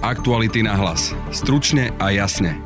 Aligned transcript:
Aktuality 0.00 0.64
na 0.64 0.80
hlas. 0.80 1.12
Stručne 1.28 1.92
a 2.00 2.08
jasne. 2.08 2.56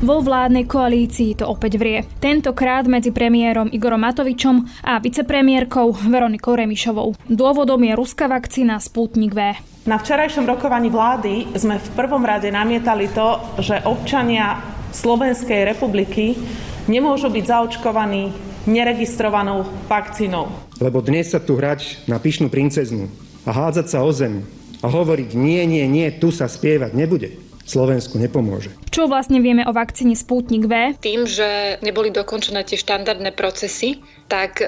Vo 0.00 0.24
vládnej 0.24 0.64
koalícii 0.64 1.36
to 1.36 1.44
opäť 1.44 1.76
vrie. 1.76 2.00
Tentokrát 2.16 2.88
medzi 2.88 3.12
premiérom 3.12 3.68
Igorom 3.68 4.00
Matovičom 4.00 4.64
a 4.80 4.96
vicepremiérkou 5.04 5.92
Veronikou 6.08 6.56
Remišovou. 6.56 7.12
Dôvodom 7.28 7.84
je 7.84 7.92
ruská 7.92 8.24
vakcína 8.24 8.80
Sputnik 8.80 9.36
V. 9.36 9.52
Na 9.84 10.00
včerajšom 10.00 10.48
rokovaní 10.48 10.88
vlády 10.88 11.60
sme 11.60 11.76
v 11.76 11.88
prvom 11.92 12.24
rade 12.24 12.48
namietali 12.48 13.12
to, 13.12 13.60
že 13.60 13.84
občania 13.84 14.64
Slovenskej 14.96 15.68
republiky 15.68 16.40
nemôžu 16.88 17.28
byť 17.28 17.44
zaočkovaní 17.44 18.32
neregistrovanou 18.64 19.68
vakcínou. 19.92 20.48
Lebo 20.80 21.04
dnes 21.04 21.36
sa 21.36 21.40
tu 21.44 21.60
hrať 21.60 22.08
na 22.08 22.16
pyšnú 22.16 22.48
princeznu 22.48 23.12
a 23.44 23.52
hádzať 23.52 23.86
sa 23.92 24.00
o 24.00 24.08
zem 24.08 24.40
a 24.80 24.86
hovoriť 24.88 25.36
nie, 25.36 25.62
nie, 25.68 25.84
nie, 25.86 26.08
tu 26.16 26.32
sa 26.32 26.48
spievať 26.48 26.92
nebude 26.96 27.36
Slovensku 27.70 28.18
nepomôže. 28.18 28.74
Čo 28.90 29.06
vlastne 29.06 29.38
vieme 29.38 29.62
o 29.62 29.70
vakcíne 29.70 30.18
Sputnik 30.18 30.66
V? 30.66 30.98
Tým, 30.98 31.22
že 31.22 31.78
neboli 31.86 32.10
dokončené 32.10 32.66
tie 32.66 32.74
štandardné 32.74 33.30
procesy, 33.38 34.02
tak 34.26 34.58
e, 34.58 34.66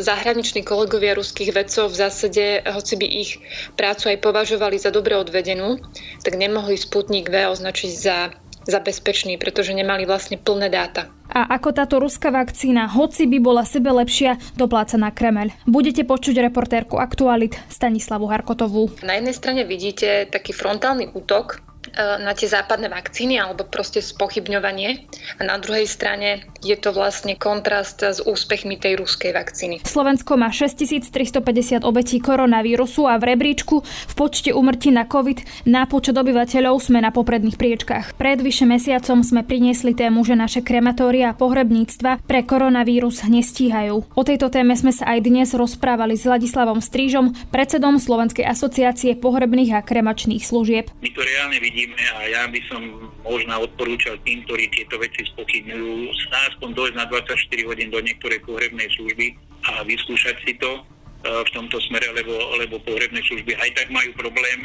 zahraniční 0.00 0.64
kolegovia 0.64 1.12
ruských 1.12 1.52
vedcov 1.52 1.92
v 1.92 2.00
zásade, 2.00 2.64
hoci 2.64 2.94
by 2.96 3.06
ich 3.06 3.30
prácu 3.76 4.16
aj 4.16 4.24
považovali 4.24 4.80
za 4.80 4.88
dobre 4.88 5.20
odvedenú, 5.20 5.76
tak 6.24 6.40
nemohli 6.40 6.80
Sputnik 6.80 7.28
V 7.28 7.44
označiť 7.52 7.92
za 7.92 8.32
za 8.70 8.80
bezpečný, 8.80 9.36
pretože 9.36 9.74
nemali 9.74 10.06
vlastne 10.06 10.38
plné 10.38 10.70
dáta. 10.70 11.10
A 11.30 11.46
ako 11.46 11.70
táto 11.70 12.02
ruská 12.02 12.34
vakcína, 12.34 12.90
hoci 12.90 13.26
by 13.30 13.38
bola 13.38 13.62
sebe 13.62 13.90
lepšia, 13.94 14.38
dopláca 14.58 14.98
na 14.98 15.14
Kremel. 15.14 15.54
Budete 15.62 16.02
počuť 16.02 16.42
reportérku 16.42 16.98
Aktualit 16.98 17.54
Stanislavu 17.70 18.26
Harkotovú. 18.26 18.90
Na 19.06 19.14
jednej 19.14 19.34
strane 19.34 19.62
vidíte 19.62 20.26
taký 20.26 20.50
frontálny 20.50 21.14
útok 21.14 21.62
na 21.96 22.32
tie 22.36 22.46
západné 22.46 22.86
vakcíny 22.92 23.40
alebo 23.40 23.66
proste 23.66 23.98
spochybňovanie. 24.04 25.08
A 25.38 25.42
na 25.42 25.56
druhej 25.58 25.88
strane 25.88 26.46
je 26.60 26.76
to 26.76 26.92
vlastne 26.92 27.34
kontrast 27.34 28.04
s 28.04 28.20
úspechmi 28.20 28.76
tej 28.76 29.00
ruskej 29.00 29.32
vakcíny. 29.32 29.82
Slovensko 29.82 30.36
má 30.36 30.52
6350 30.52 31.82
obetí 31.82 32.20
koronavírusu 32.20 33.08
a 33.08 33.16
v 33.16 33.34
rebríčku 33.34 33.82
v 33.82 34.12
počte 34.14 34.52
umrtí 34.52 34.92
na 34.92 35.08
COVID 35.08 35.66
na 35.66 35.88
počet 35.88 36.14
obyvateľov 36.14 36.76
sme 36.78 37.00
na 37.00 37.10
popredných 37.10 37.56
priečkách. 37.56 38.14
Pred 38.20 38.44
vyše 38.44 38.68
mesiacom 38.68 39.24
sme 39.24 39.42
priniesli 39.42 39.96
tému, 39.96 40.22
že 40.22 40.36
naše 40.36 40.60
krematória 40.60 41.32
a 41.32 41.36
pohrebníctva 41.36 42.22
pre 42.28 42.44
koronavírus 42.44 43.24
nestíhajú. 43.24 44.04
O 44.12 44.22
tejto 44.22 44.52
téme 44.52 44.76
sme 44.76 44.92
sa 44.92 45.16
aj 45.16 45.24
dnes 45.24 45.48
rozprávali 45.56 46.14
s 46.14 46.28
Ladislavom 46.28 46.84
Strížom, 46.84 47.32
predsedom 47.48 47.96
Slovenskej 47.96 48.44
asociácie 48.44 49.16
pohrebných 49.16 49.72
a 49.76 49.80
kremačných 49.80 50.44
služieb. 50.44 50.92
My 51.00 51.10
to 51.10 51.20
reálne 51.24 51.56
vidíme 51.56 51.79
vidíme 51.80 52.04
a 52.12 52.18
ja 52.28 52.42
by 52.44 52.60
som 52.68 52.80
možno 53.24 53.64
odporúčal 53.64 54.20
tým, 54.20 54.44
ktorí 54.44 54.68
tieto 54.68 55.00
veci 55.00 55.24
spochybňujú, 55.32 56.12
aspoň 56.52 56.68
dojsť 56.76 56.96
na 56.96 57.06
24 57.08 57.68
hodín 57.68 57.88
do 57.88 58.00
niektorej 58.04 58.44
pohrebnej 58.44 58.88
služby 59.00 59.32
a 59.64 59.80
vyskúšať 59.88 60.36
si 60.44 60.52
to 60.60 60.70
e, 60.76 60.80
v 61.24 61.50
tomto 61.56 61.80
smere, 61.88 62.12
lebo, 62.12 62.36
lebo 62.60 62.76
pohrebné 62.84 63.24
služby 63.24 63.56
aj 63.56 63.70
tak 63.80 63.88
majú 63.88 64.12
problém 64.12 64.60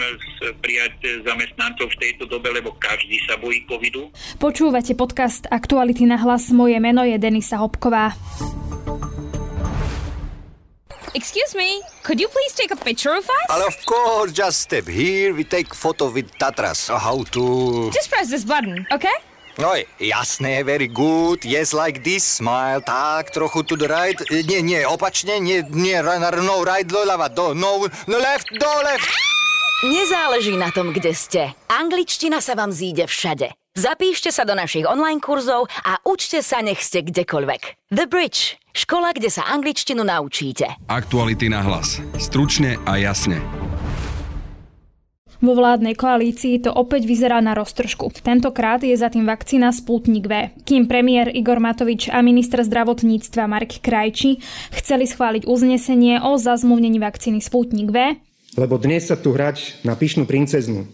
prijať 0.60 1.24
zamestnancov 1.24 1.88
v 1.96 2.00
tejto 2.04 2.28
dobe, 2.28 2.52
lebo 2.52 2.76
každý 2.76 3.16
sa 3.24 3.40
bojí 3.40 3.64
covidu. 3.64 4.12
Počúvate 4.36 4.92
podcast 5.00 5.48
Aktuality 5.48 6.04
na 6.04 6.20
hlas. 6.20 6.52
Moje 6.52 6.80
meno 6.84 7.08
je 7.08 7.16
Denisa 7.16 7.60
Hopková. 7.64 8.12
Excuse 11.14 11.56
me, 11.56 11.82
could 12.04 12.20
you 12.20 12.28
please 12.28 12.54
take 12.54 12.72
a 12.72 12.76
picture 12.76 13.14
of 13.14 13.24
us? 13.24 13.48
Well, 13.50 13.68
of 13.68 13.78
course, 13.86 14.32
just 14.32 14.62
step 14.62 14.88
here. 14.88 15.34
We 15.34 15.44
take 15.44 15.74
photo 15.74 16.10
with 16.10 16.32
Tatras. 16.40 16.90
How 16.90 17.24
to... 17.24 17.92
Just 17.94 18.10
press 18.10 18.30
this 18.30 18.44
button, 18.44 18.86
okay? 18.92 19.14
No, 19.58 19.72
jasné, 20.00 20.66
very 20.66 20.88
good. 20.88 21.46
Yes, 21.46 21.72
like 21.72 22.04
this, 22.04 22.24
smile. 22.24 22.82
Tak, 22.82 23.32
trochu 23.32 23.64
to 23.64 23.78
the 23.78 23.88
right. 23.88 24.20
Nie, 24.32 24.62
nie, 24.62 24.84
opačne, 24.84 25.40
nie, 25.40 25.64
nie, 25.72 25.96
no, 26.04 26.64
right, 26.64 26.88
doľava, 26.88 27.32
do, 27.32 27.54
no, 27.54 27.88
no 28.08 28.18
left, 28.20 28.52
do, 28.52 28.72
left. 28.84 29.08
Nezáleží 29.84 30.58
na 30.60 30.72
tom, 30.72 30.92
kde 30.92 31.12
ste. 31.16 31.42
Angličtina 31.72 32.44
sa 32.44 32.56
vám 32.56 32.72
zíde 32.72 33.08
všade. 33.08 33.56
Zapíšte 33.76 34.32
sa 34.32 34.48
do 34.48 34.56
našich 34.56 34.88
online 34.88 35.20
kurzov 35.20 35.68
a 35.84 36.00
učte 36.08 36.40
sa, 36.40 36.64
nech 36.64 36.80
ste 36.80 37.04
kdekoľvek. 37.04 37.92
The 37.92 38.08
Bridge. 38.08 38.56
Škola, 38.72 39.12
kde 39.12 39.28
sa 39.28 39.52
angličtinu 39.52 40.00
naučíte. 40.00 40.80
Aktuality 40.88 41.52
na 41.52 41.60
hlas. 41.60 42.00
Stručne 42.16 42.80
a 42.88 42.96
jasne. 42.96 43.44
Vo 45.44 45.60
vládnej 45.60 45.92
koalícii 45.92 46.64
to 46.64 46.72
opäť 46.72 47.04
vyzerá 47.04 47.44
na 47.44 47.52
roztržku. 47.52 48.16
Tentokrát 48.24 48.80
je 48.80 48.96
za 48.96 49.12
tým 49.12 49.28
vakcína 49.28 49.76
Sputnik 49.76 50.32
V. 50.32 50.56
Kým 50.64 50.88
premiér 50.88 51.36
Igor 51.36 51.60
Matovič 51.60 52.08
a 52.08 52.24
minister 52.24 52.64
zdravotníctva 52.64 53.44
Mark 53.44 53.84
Krajči 53.84 54.40
chceli 54.72 55.04
schváliť 55.04 55.52
uznesenie 55.52 56.24
o 56.24 56.40
zazmluvnení 56.40 57.04
vakcíny 57.04 57.44
Sputnik 57.44 57.92
V, 57.92 58.16
lebo 58.56 58.80
dnes 58.80 59.12
sa 59.12 59.20
tu 59.20 59.36
hrať 59.36 59.84
na 59.84 60.00
pyšnú 60.00 60.24
princeznu 60.24 60.88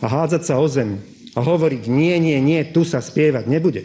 a 0.00 0.08
hádzať 0.08 0.42
sa 0.48 0.56
o 0.56 0.64
zem 0.64 1.11
a 1.32 1.40
hovoriť 1.40 1.88
nie, 1.88 2.16
nie, 2.20 2.38
nie, 2.40 2.60
tu 2.68 2.84
sa 2.84 3.00
spievať 3.00 3.48
nebude, 3.48 3.82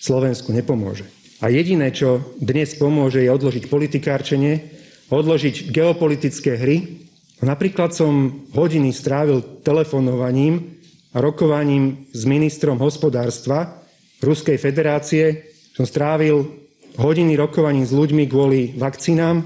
Slovensku 0.00 0.50
nepomôže. 0.50 1.06
A 1.40 1.48
jediné, 1.48 1.88
čo 1.94 2.36
dnes 2.36 2.76
pomôže, 2.76 3.24
je 3.24 3.32
odložiť 3.32 3.72
politikárčenie, 3.72 4.60
odložiť 5.08 5.72
geopolitické 5.72 6.60
hry. 6.60 7.06
Napríklad 7.40 7.96
som 7.96 8.44
hodiny 8.52 8.92
strávil 8.92 9.64
telefonovaním 9.64 10.76
a 11.16 11.24
rokovaním 11.24 12.06
s 12.12 12.28
ministrom 12.28 12.76
hospodárstva 12.76 13.80
Ruskej 14.20 14.60
federácie. 14.60 15.48
Som 15.72 15.88
strávil 15.88 16.44
hodiny 17.00 17.40
rokovaním 17.40 17.88
s 17.88 17.96
ľuďmi 17.96 18.28
kvôli 18.28 18.76
vakcínám 18.76 19.40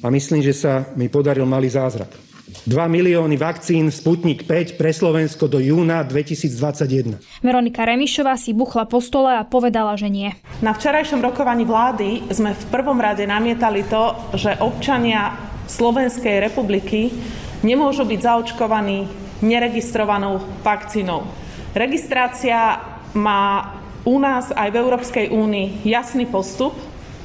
a 0.00 0.06
myslím, 0.14 0.38
že 0.38 0.54
sa 0.54 0.86
mi 0.94 1.10
podaril 1.10 1.48
malý 1.48 1.66
zázrak. 1.66 2.23
2 2.62 2.70
milióny 2.86 3.34
vakcín 3.34 3.90
Sputnik 3.90 4.46
5 4.46 4.78
pre 4.78 4.94
Slovensko 4.94 5.50
do 5.50 5.58
júna 5.58 6.06
2021. 6.06 7.18
Veronika 7.42 7.82
Remišová 7.82 8.38
si 8.38 8.54
buchla 8.54 8.86
po 8.86 9.02
stole 9.02 9.34
a 9.34 9.42
povedala, 9.42 9.98
že 9.98 10.06
nie. 10.06 10.30
Na 10.62 10.70
včerajšom 10.70 11.18
rokovaní 11.18 11.66
vlády 11.66 12.30
sme 12.30 12.54
v 12.54 12.64
prvom 12.70 12.96
rade 13.02 13.26
namietali 13.26 13.82
to, 13.90 14.14
že 14.38 14.54
občania 14.62 15.34
Slovenskej 15.66 16.38
republiky 16.38 17.10
nemôžu 17.66 18.06
byť 18.06 18.20
zaočkovaní 18.22 18.98
neregistrovanou 19.42 20.40
vakcínou. 20.62 21.26
Registrácia 21.74 22.78
má 23.18 23.74
u 24.06 24.20
nás 24.20 24.52
aj 24.52 24.68
v 24.70 24.78
Európskej 24.78 25.26
únii 25.32 25.82
jasný 25.88 26.28
postup, 26.28 26.76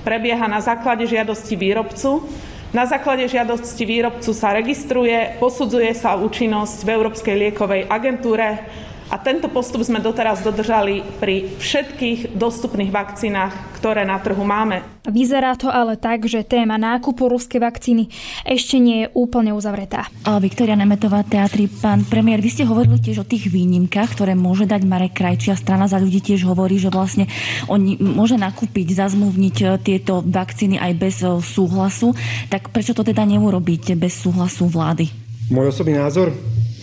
prebieha 0.02 0.48
na 0.48 0.64
základe 0.64 1.04
žiadosti 1.06 1.60
výrobcu 1.60 2.24
na 2.70 2.86
základe 2.86 3.26
žiadosti 3.26 3.82
výrobcu 3.82 4.30
sa 4.30 4.54
registruje, 4.54 5.42
posudzuje 5.42 5.90
sa 5.98 6.14
účinnosť 6.22 6.86
v 6.86 6.90
Európskej 6.94 7.36
liekovej 7.36 7.90
agentúre 7.90 8.62
a 9.10 9.16
tento 9.18 9.50
postup 9.50 9.82
sme 9.82 9.98
doteraz 9.98 10.46
dodržali 10.46 11.02
pri 11.18 11.50
všetkých 11.58 12.38
dostupných 12.38 12.94
vakcínach, 12.94 13.52
ktoré 13.82 14.06
na 14.06 14.22
trhu 14.22 14.46
máme. 14.46 14.86
Vyzerá 15.10 15.58
to 15.58 15.74
ale 15.74 15.98
tak, 15.98 16.30
že 16.30 16.46
téma 16.46 16.78
nákupu 16.78 17.26
ruskej 17.26 17.58
vakcíny 17.58 18.14
ešte 18.46 18.78
nie 18.78 19.06
je 19.06 19.12
úplne 19.18 19.50
uzavretá. 19.50 20.06
Viktoria 20.22 20.78
Nemetová, 20.78 21.26
teatri, 21.26 21.66
pán 21.66 22.06
premiér, 22.06 22.44
vy 22.44 22.50
ste 22.54 22.64
hovorili 22.70 23.02
tiež 23.02 23.26
o 23.26 23.30
tých 23.30 23.50
výnimkách, 23.50 24.14
ktoré 24.14 24.38
môže 24.38 24.70
dať 24.70 24.86
Marek 24.86 25.18
Krajčia. 25.18 25.58
Strana 25.58 25.90
za 25.90 25.98
ľudí 25.98 26.22
tiež 26.22 26.46
hovorí, 26.46 26.78
že 26.78 26.94
vlastne 26.94 27.26
on 27.66 27.82
môže 27.98 28.38
nakúpiť, 28.38 28.94
zazmluvniť 28.94 29.56
e, 29.64 29.66
tieto 29.82 30.22
vakcíny 30.22 30.78
aj 30.78 30.94
bez 30.94 31.26
e, 31.26 31.42
súhlasu. 31.42 32.14
Tak 32.54 32.70
prečo 32.70 32.94
to 32.94 33.02
teda 33.02 33.26
neurobiť 33.26 33.98
bez 33.98 34.14
súhlasu 34.14 34.70
vlády? 34.70 35.29
Môj 35.50 35.74
osobný 35.74 35.98
názor? 35.98 36.30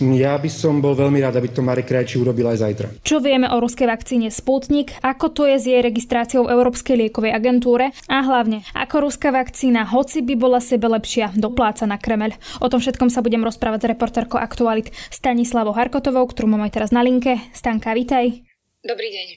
Ja 0.03 0.35
by 0.35 0.51
som 0.51 0.83
bol 0.83 0.91
veľmi 0.91 1.23
rád, 1.23 1.39
aby 1.39 1.47
to 1.55 1.63
Marek 1.63 1.87
Krajčí 1.87 2.19
urobil 2.19 2.51
aj 2.51 2.67
zajtra. 2.67 2.87
Čo 2.99 3.23
vieme 3.23 3.47
o 3.47 3.63
ruskej 3.63 3.87
vakcíne 3.87 4.27
Sputnik, 4.27 4.91
ako 4.99 5.31
to 5.31 5.47
je 5.47 5.55
s 5.55 5.65
jej 5.71 5.79
registráciou 5.79 6.43
v 6.43 6.51
Európskej 6.51 6.99
liekovej 6.99 7.31
agentúre 7.31 7.95
a 8.11 8.17
hlavne, 8.27 8.67
ako 8.75 9.07
ruská 9.07 9.31
vakcína, 9.31 9.87
hoci 9.87 10.19
by 10.19 10.35
bola 10.35 10.59
sebe 10.59 10.91
lepšia, 10.91 11.31
dopláca 11.39 11.87
na 11.87 11.95
Kremel. 11.95 12.35
O 12.59 12.67
tom 12.67 12.83
všetkom 12.83 13.07
sa 13.07 13.23
budem 13.23 13.39
rozprávať 13.39 13.87
s 13.87 13.89
reportérkou 13.95 14.35
Aktualit 14.35 14.91
Stanislavou 15.15 15.71
Harkotovou, 15.71 16.27
ktorú 16.27 16.51
mám 16.51 16.67
aj 16.67 16.75
teraz 16.75 16.91
na 16.91 16.99
linke. 16.99 17.39
Stanka, 17.55 17.95
vítaj. 17.95 18.43
Dobrý 18.83 19.15
deň. 19.15 19.27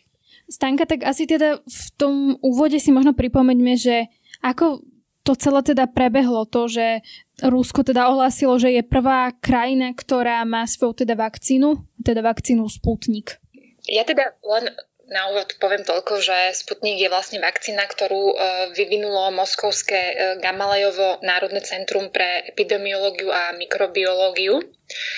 Stanka, 0.50 0.91
tak 0.91 1.06
asi 1.06 1.31
teda 1.31 1.62
v 1.62 1.82
tom 1.94 2.35
úvode 2.43 2.82
si 2.82 2.91
možno 2.91 3.15
pripomeňme, 3.15 3.79
že 3.79 4.11
ako 4.43 4.82
to 5.22 5.37
celé 5.37 5.61
teda 5.62 5.84
prebehlo, 5.90 6.49
to, 6.49 6.67
že 6.69 7.05
Rusko 7.44 7.84
teda 7.84 8.08
ohlásilo, 8.08 8.56
že 8.56 8.72
je 8.72 8.82
prvá 8.84 9.32
krajina, 9.40 9.93
ktorá 9.93 10.44
má 10.44 10.64
svoju 10.64 11.05
teda 11.05 11.17
vakcínu, 11.17 11.84
teda 12.00 12.25
vakcínu 12.25 12.64
Sputnik. 12.69 13.40
Ja 13.88 14.05
teda 14.05 14.37
len 14.44 14.72
na 15.11 15.26
úvod 15.34 15.58
poviem 15.58 15.82
toľko, 15.82 16.22
že 16.22 16.55
Sputnik 16.55 17.02
je 17.02 17.11
vlastne 17.11 17.43
vakcína, 17.43 17.82
ktorú 17.90 18.22
e, 18.31 18.34
vyvinulo 18.78 19.34
Moskovské 19.34 19.99
e, 19.99 20.14
Gamalejovo 20.38 21.19
Národné 21.26 21.67
centrum 21.67 22.14
pre 22.14 22.46
epidemiológiu 22.46 23.34
a 23.34 23.50
mikrobiológiu. 23.58 24.62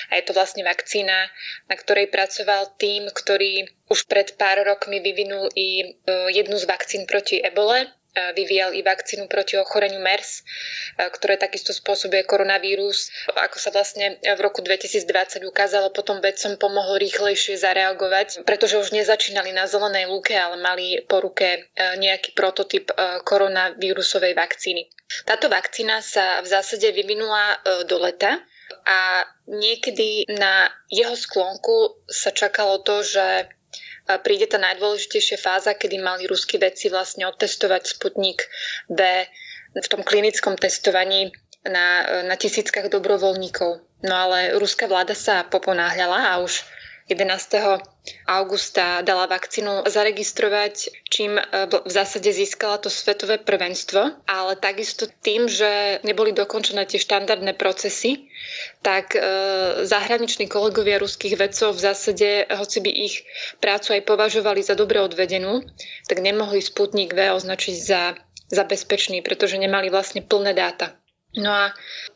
A 0.08 0.16
je 0.16 0.24
to 0.24 0.32
vlastne 0.32 0.64
vakcína, 0.64 1.28
na 1.68 1.76
ktorej 1.76 2.08
pracoval 2.08 2.72
tým, 2.80 3.12
ktorý 3.12 3.68
už 3.92 4.08
pred 4.08 4.32
pár 4.40 4.64
rokmi 4.64 5.04
vyvinul 5.04 5.52
i 5.52 5.84
e, 5.84 5.86
jednu 6.32 6.56
z 6.56 6.64
vakcín 6.64 7.04
proti 7.04 7.44
ebole, 7.44 7.92
vyvíjal 8.12 8.76
i 8.76 8.84
vakcínu 8.84 9.24
proti 9.28 9.56
ochoreniu 9.56 10.00
MERS, 10.00 10.44
ktoré 11.00 11.40
takisto 11.40 11.72
spôsobuje 11.72 12.28
koronavírus. 12.28 13.08
Ako 13.32 13.56
sa 13.56 13.72
vlastne 13.72 14.20
v 14.20 14.40
roku 14.44 14.60
2020 14.60 15.48
ukázalo, 15.48 15.88
potom 15.92 16.20
vedcom 16.20 16.60
pomohlo 16.60 17.00
rýchlejšie 17.00 17.56
zareagovať, 17.56 18.44
pretože 18.44 18.76
už 18.76 18.92
nezačínali 18.92 19.56
na 19.56 19.64
zelenej 19.64 20.12
lúke, 20.12 20.36
ale 20.36 20.60
mali 20.60 21.00
po 21.08 21.24
ruke 21.24 21.72
nejaký 21.76 22.36
prototyp 22.36 22.92
koronavírusovej 23.24 24.36
vakcíny. 24.36 24.92
Táto 25.24 25.48
vakcína 25.48 26.04
sa 26.04 26.44
v 26.44 26.52
zásade 26.52 26.88
vyvinula 26.92 27.60
do 27.88 27.96
leta 27.96 28.40
a 28.88 29.28
niekedy 29.48 30.24
na 30.32 30.68
jeho 30.88 31.12
sklonku 31.12 32.04
sa 32.08 32.32
čakalo 32.32 32.80
to, 32.80 33.04
že 33.04 33.52
príde 34.22 34.50
tá 34.50 34.58
najdôležitejšia 34.58 35.38
fáza, 35.38 35.78
kedy 35.78 36.02
mali 36.02 36.26
ruskí 36.26 36.58
vedci 36.58 36.90
vlastne 36.90 37.26
otestovať 37.28 37.98
Sputnik 37.98 38.44
V 38.90 39.00
v 39.72 39.86
tom 39.88 40.04
klinickom 40.04 40.60
testovaní 40.60 41.32
na, 41.64 42.04
na 42.28 42.36
tisíckach 42.36 42.92
dobrovoľníkov. 42.92 43.70
No 44.04 44.14
ale 44.14 44.58
ruská 44.58 44.84
vláda 44.90 45.16
sa 45.16 45.46
poponáhľala 45.48 46.34
a 46.34 46.44
už 46.44 46.60
11. 47.12 47.84
augusta 48.26 49.04
dala 49.04 49.28
vakcínu 49.28 49.84
zaregistrovať, 49.84 50.88
čím 51.06 51.36
e, 51.36 51.44
v 51.68 51.90
zásade 51.92 52.32
získala 52.32 52.80
to 52.80 52.88
svetové 52.88 53.36
prvenstvo, 53.38 54.16
ale 54.24 54.56
takisto 54.56 55.04
tým, 55.20 55.44
že 55.44 56.00
neboli 56.00 56.32
dokončené 56.32 56.88
tie 56.88 56.96
štandardné 56.96 57.52
procesy, 57.60 58.32
tak 58.80 59.12
e, 59.12 59.20
zahraniční 59.84 60.48
kolegovia 60.48 60.96
ruských 60.96 61.36
vedcov 61.36 61.76
v 61.76 61.84
zásade, 61.92 62.28
hoci 62.48 62.78
by 62.80 62.90
ich 62.90 63.28
prácu 63.60 64.00
aj 64.00 64.02
považovali 64.08 64.64
za 64.64 64.72
dobre 64.72 65.04
odvedenú, 65.04 65.60
tak 66.08 66.24
nemohli 66.24 66.64
Sputnik 66.64 67.12
V 67.12 67.20
označiť 67.36 67.76
za, 67.76 68.16
za 68.48 68.64
bezpečný, 68.64 69.20
pretože 69.20 69.60
nemali 69.60 69.92
vlastne 69.92 70.24
plné 70.24 70.56
dáta. 70.56 71.01
No 71.32 71.48
a 71.48 71.64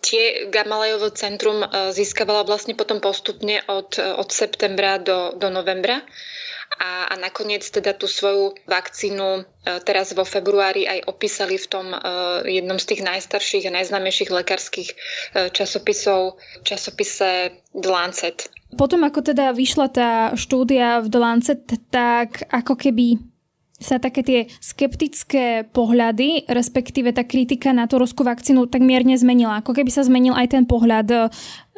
tie 0.05 0.53
Gamalejovo 0.53 1.09
centrum 1.09 1.65
e, 1.65 1.69
získavala 1.97 2.45
vlastne 2.45 2.77
potom 2.77 3.01
postupne 3.01 3.65
od, 3.65 3.97
e, 3.97 4.05
od 4.05 4.29
septembra 4.29 5.01
do, 5.01 5.33
do 5.33 5.49
novembra 5.49 6.05
a, 6.77 7.09
a 7.09 7.15
nakoniec 7.17 7.65
teda 7.65 7.97
tú 7.97 8.05
svoju 8.05 8.53
vakcínu 8.69 9.41
e, 9.41 9.43
teraz 9.89 10.13
vo 10.13 10.29
februári 10.29 10.85
aj 10.85 11.09
opísali 11.09 11.57
v 11.57 11.65
tom 11.65 11.87
jednom 12.45 12.77
z 12.77 12.93
tých 12.93 13.03
najstarších 13.09 13.65
a 13.73 13.77
najznámejších 13.81 14.29
lekárskych 14.29 14.93
časopisov, 15.33 16.37
časopise 16.61 17.57
The 17.73 17.89
Lancet. 17.89 18.53
Potom 18.77 19.01
ako 19.01 19.33
teda 19.33 19.57
vyšla 19.57 19.87
tá 19.89 20.11
štúdia 20.37 21.01
v 21.01 21.09
The 21.09 21.21
Lancet, 21.23 21.65
tak 21.89 22.45
ako 22.53 22.77
keby 22.77 23.36
sa 23.77 24.01
také 24.01 24.25
tie 24.25 24.41
skeptické 24.61 25.69
pohľady, 25.69 26.49
respektíve 26.49 27.13
tá 27.13 27.29
kritika 27.29 27.77
na 27.77 27.85
tú 27.85 28.01
ruskú 28.01 28.25
vakcínu 28.25 28.73
tak 28.73 28.81
mierne 28.81 29.17
zmenila. 29.17 29.61
Ako 29.61 29.77
keby 29.77 29.93
sa 29.93 30.05
zmenil 30.05 30.33
aj 30.33 30.57
ten 30.57 30.65
pohľad, 30.65 31.07
e, 31.13 31.19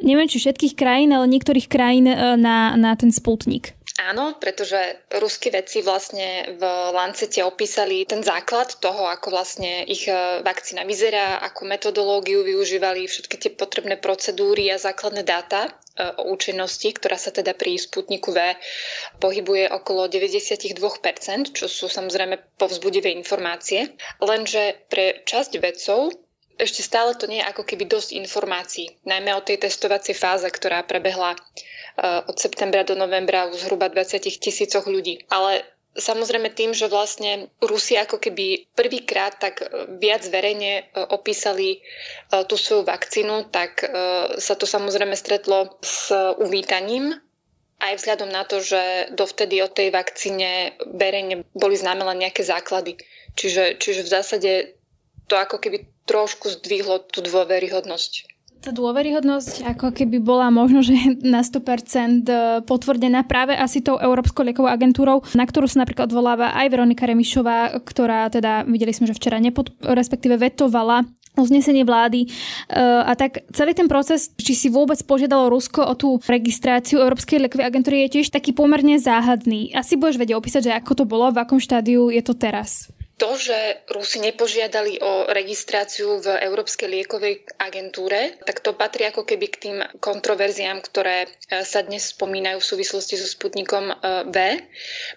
neviem 0.06 0.30
či 0.30 0.38
všetkých 0.38 0.78
krajín, 0.78 1.10
ale 1.10 1.26
niektorých 1.26 1.66
krajín 1.66 2.06
e, 2.06 2.14
na, 2.38 2.78
na 2.78 2.94
ten 2.94 3.10
Sputnik. 3.10 3.77
Áno, 3.98 4.38
pretože 4.38 4.78
ruskí 5.18 5.50
vedci 5.50 5.82
vlastne 5.82 6.54
v 6.54 6.62
Lancete 6.94 7.42
opísali 7.42 8.06
ten 8.06 8.22
základ 8.22 8.78
toho, 8.78 9.10
ako 9.10 9.34
vlastne 9.34 9.82
ich 9.90 10.06
e, 10.06 10.38
vakcína 10.38 10.86
vyzerá, 10.86 11.42
akú 11.42 11.66
metodológiu 11.66 12.46
využívali, 12.46 13.10
všetky 13.10 13.36
tie 13.42 13.50
potrebné 13.50 13.98
procedúry 13.98 14.70
a 14.70 14.78
základné 14.78 15.26
dáta 15.26 15.66
e, 15.66 15.70
o 16.14 16.30
účinnosti, 16.30 16.94
ktorá 16.94 17.18
sa 17.18 17.34
teda 17.34 17.58
pri 17.58 17.74
Sputniku 17.74 18.30
V 18.30 18.38
pohybuje 19.18 19.66
okolo 19.74 20.06
92%, 20.06 20.78
čo 21.58 21.66
sú 21.66 21.90
samozrejme 21.90 22.54
povzbudivé 22.54 23.10
informácie. 23.10 23.98
Lenže 24.22 24.78
pre 24.86 25.26
časť 25.26 25.58
vedcov 25.58 26.14
ešte 26.58 26.82
stále 26.82 27.14
to 27.14 27.30
nie 27.30 27.40
je 27.40 27.48
ako 27.48 27.62
keby 27.62 27.86
dosť 27.86 28.18
informácií, 28.18 28.90
najmä 29.06 29.32
o 29.38 29.42
tej 29.46 29.62
testovacej 29.62 30.14
fáze, 30.18 30.46
ktorá 30.50 30.82
prebehla 30.84 31.38
od 31.98 32.36
septembra 32.38 32.86
do 32.86 32.94
novembra 32.94 33.50
u 33.50 33.54
zhruba 33.58 33.90
20 33.90 34.22
tisícoch 34.38 34.86
ľudí. 34.86 35.26
Ale 35.30 35.64
Samozrejme 35.98 36.54
tým, 36.54 36.78
že 36.78 36.86
vlastne 36.86 37.50
Rusi 37.58 37.98
ako 37.98 38.22
keby 38.22 38.70
prvýkrát 38.70 39.34
tak 39.34 39.66
viac 39.98 40.22
verejne 40.30 40.72
e, 40.78 40.82
opísali 41.10 41.82
tú 42.46 42.54
svoju 42.54 42.86
vakcínu, 42.86 43.50
tak 43.50 43.82
sa 44.38 44.54
to 44.54 44.62
samozrejme 44.62 45.18
stretlo 45.18 45.80
s 45.82 46.14
uvítaním 46.38 47.18
aj 47.78 47.98
vzhľadom 47.98 48.30
na 48.30 48.42
to, 48.42 48.62
že 48.62 49.10
dovtedy 49.14 49.62
o 49.62 49.70
tej 49.70 49.94
vakcíne 49.94 50.78
verejne 50.86 51.46
boli 51.54 51.74
známe 51.78 52.02
len 52.02 52.26
nejaké 52.26 52.42
základy. 52.42 52.98
Čiže, 53.38 53.78
čiže 53.78 54.02
v 54.02 54.12
zásade 54.12 54.50
to 55.30 55.38
ako 55.38 55.62
keby 55.62 55.86
trošku 56.08 56.48
zdvihlo 56.56 57.04
tú 57.12 57.20
dôveryhodnosť 57.20 58.38
tá 58.58 58.74
dôveryhodnosť 58.74 59.62
ako 59.64 59.94
keby 59.94 60.18
bola 60.18 60.50
možno, 60.50 60.82
že 60.82 60.94
na 61.22 61.46
100% 61.46 62.26
e, 62.26 62.32
potvrdená 62.66 63.22
práve 63.22 63.54
asi 63.54 63.78
tou 63.78 63.96
Európskou 63.96 64.42
liekovou 64.42 64.70
agentúrou, 64.70 65.22
na 65.38 65.46
ktorú 65.46 65.70
sa 65.70 65.86
napríklad 65.86 66.10
odvoláva 66.10 66.52
aj 66.58 66.66
Veronika 66.66 67.06
Remišová, 67.06 67.78
ktorá 67.86 68.26
teda 68.28 68.66
videli 68.66 68.90
sme, 68.90 69.06
že 69.06 69.16
včera 69.16 69.38
nepod, 69.38 69.70
respektíve 69.80 70.34
vetovala 70.34 71.06
uznesenie 71.38 71.86
vlády. 71.86 72.26
E, 72.26 72.28
a 72.82 73.14
tak 73.14 73.46
celý 73.54 73.78
ten 73.78 73.86
proces, 73.86 74.34
či 74.34 74.58
si 74.58 74.68
vôbec 74.68 74.98
požiadalo 75.06 75.54
Rusko 75.54 75.86
o 75.86 75.94
tú 75.94 76.18
registráciu 76.26 76.98
Európskej 76.98 77.46
liekovej 77.46 77.68
agentúry 77.70 77.96
je 78.10 78.18
tiež 78.18 78.34
taký 78.34 78.50
pomerne 78.50 78.98
záhadný. 78.98 79.70
Asi 79.70 79.94
budeš 79.94 80.18
vedieť 80.18 80.34
opísať, 80.34 80.62
že 80.66 80.72
ako 80.74 80.92
to 80.98 81.04
bolo, 81.06 81.30
v 81.30 81.46
akom 81.46 81.62
štádiu 81.62 82.10
je 82.10 82.22
to 82.26 82.34
teraz 82.34 82.90
to, 83.18 83.34
že 83.34 83.82
Rusi 83.90 84.22
nepožiadali 84.22 85.02
o 85.02 85.26
registráciu 85.26 86.22
v 86.22 86.38
Európskej 86.38 86.86
liekovej 86.86 87.44
agentúre, 87.58 88.38
tak 88.46 88.62
to 88.62 88.72
patrí 88.72 89.10
ako 89.10 89.26
keby 89.26 89.46
k 89.50 89.56
tým 89.58 89.76
kontroverziám, 89.98 90.78
ktoré 90.80 91.26
e, 91.26 91.28
sa 91.66 91.82
dnes 91.82 92.14
spomínajú 92.14 92.62
v 92.62 92.70
súvislosti 92.70 93.18
so 93.18 93.26
Sputnikom 93.26 93.90
e, 93.90 93.94
V, 94.30 94.36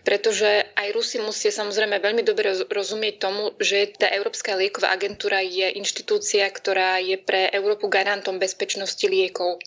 pretože 0.02 0.50
aj 0.74 0.88
Rusi 0.92 1.22
musia 1.22 1.54
samozrejme 1.54 2.02
veľmi 2.02 2.26
dobre 2.26 2.52
rozumieť 2.66 3.16
tomu, 3.22 3.54
že 3.62 3.94
tá 3.94 4.10
Európska 4.10 4.58
lieková 4.58 4.90
agentúra 4.92 5.40
je 5.46 5.70
inštitúcia, 5.78 6.50
ktorá 6.50 6.98
je 6.98 7.22
pre 7.22 7.54
Európu 7.54 7.86
garantom 7.88 8.42
bezpečnosti 8.42 9.06
liekov 9.06 9.62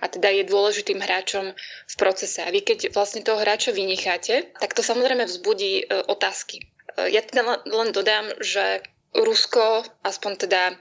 a 0.00 0.06
teda 0.10 0.28
je 0.34 0.50
dôležitým 0.50 0.98
hráčom 0.98 1.54
v 1.86 1.94
procese. 1.94 2.42
A 2.42 2.50
vy 2.50 2.60
keď 2.60 2.90
vlastne 2.90 3.22
toho 3.22 3.38
hráča 3.38 3.70
vynecháte, 3.70 4.50
tak 4.58 4.74
to 4.74 4.82
samozrejme 4.82 5.24
vzbudí 5.24 5.72
e, 5.80 6.04
otázky. 6.10 6.69
Ja 6.96 7.22
teda 7.22 7.62
len 7.66 7.90
dodám, 7.94 8.26
že 8.42 8.82
Rusko, 9.10 9.82
aspoň 10.06 10.32
teda 10.46 10.62
e, 10.70 10.74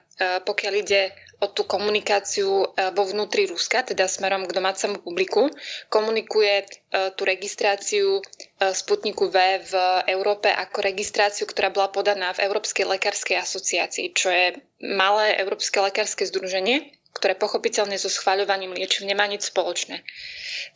pokiaľ 0.46 0.74
ide 0.86 1.10
o 1.42 1.50
tú 1.50 1.66
komunikáciu 1.66 2.46
e, 2.62 2.94
vo 2.94 3.04
vnútri 3.10 3.50
Ruska, 3.50 3.82
teda 3.82 4.06
smerom 4.06 4.46
k 4.46 4.54
domácemu 4.54 5.02
publiku, 5.02 5.50
komunikuje 5.90 6.70
tú 7.18 7.26
registráciu 7.26 8.22
Sputniku 8.60 9.30
V 9.30 9.38
v 9.66 9.74
Európe 10.10 10.50
ako 10.50 10.82
registráciu, 10.82 11.46
ktorá 11.50 11.70
bola 11.74 11.90
podaná 11.90 12.34
v 12.34 12.46
Európskej 12.50 12.86
lekárskej 12.86 13.38
asociácii, 13.42 14.14
čo 14.14 14.30
je 14.30 14.58
malé 14.82 15.38
Európske 15.42 15.78
lekárske 15.82 16.26
združenie, 16.26 16.92
ktoré 17.18 17.34
pochopiteľne 17.34 17.98
so 17.98 18.12
schváľovaním 18.12 18.78
liečiv 18.78 19.10
nemá 19.10 19.26
nič 19.26 19.50
spoločné. 19.50 20.06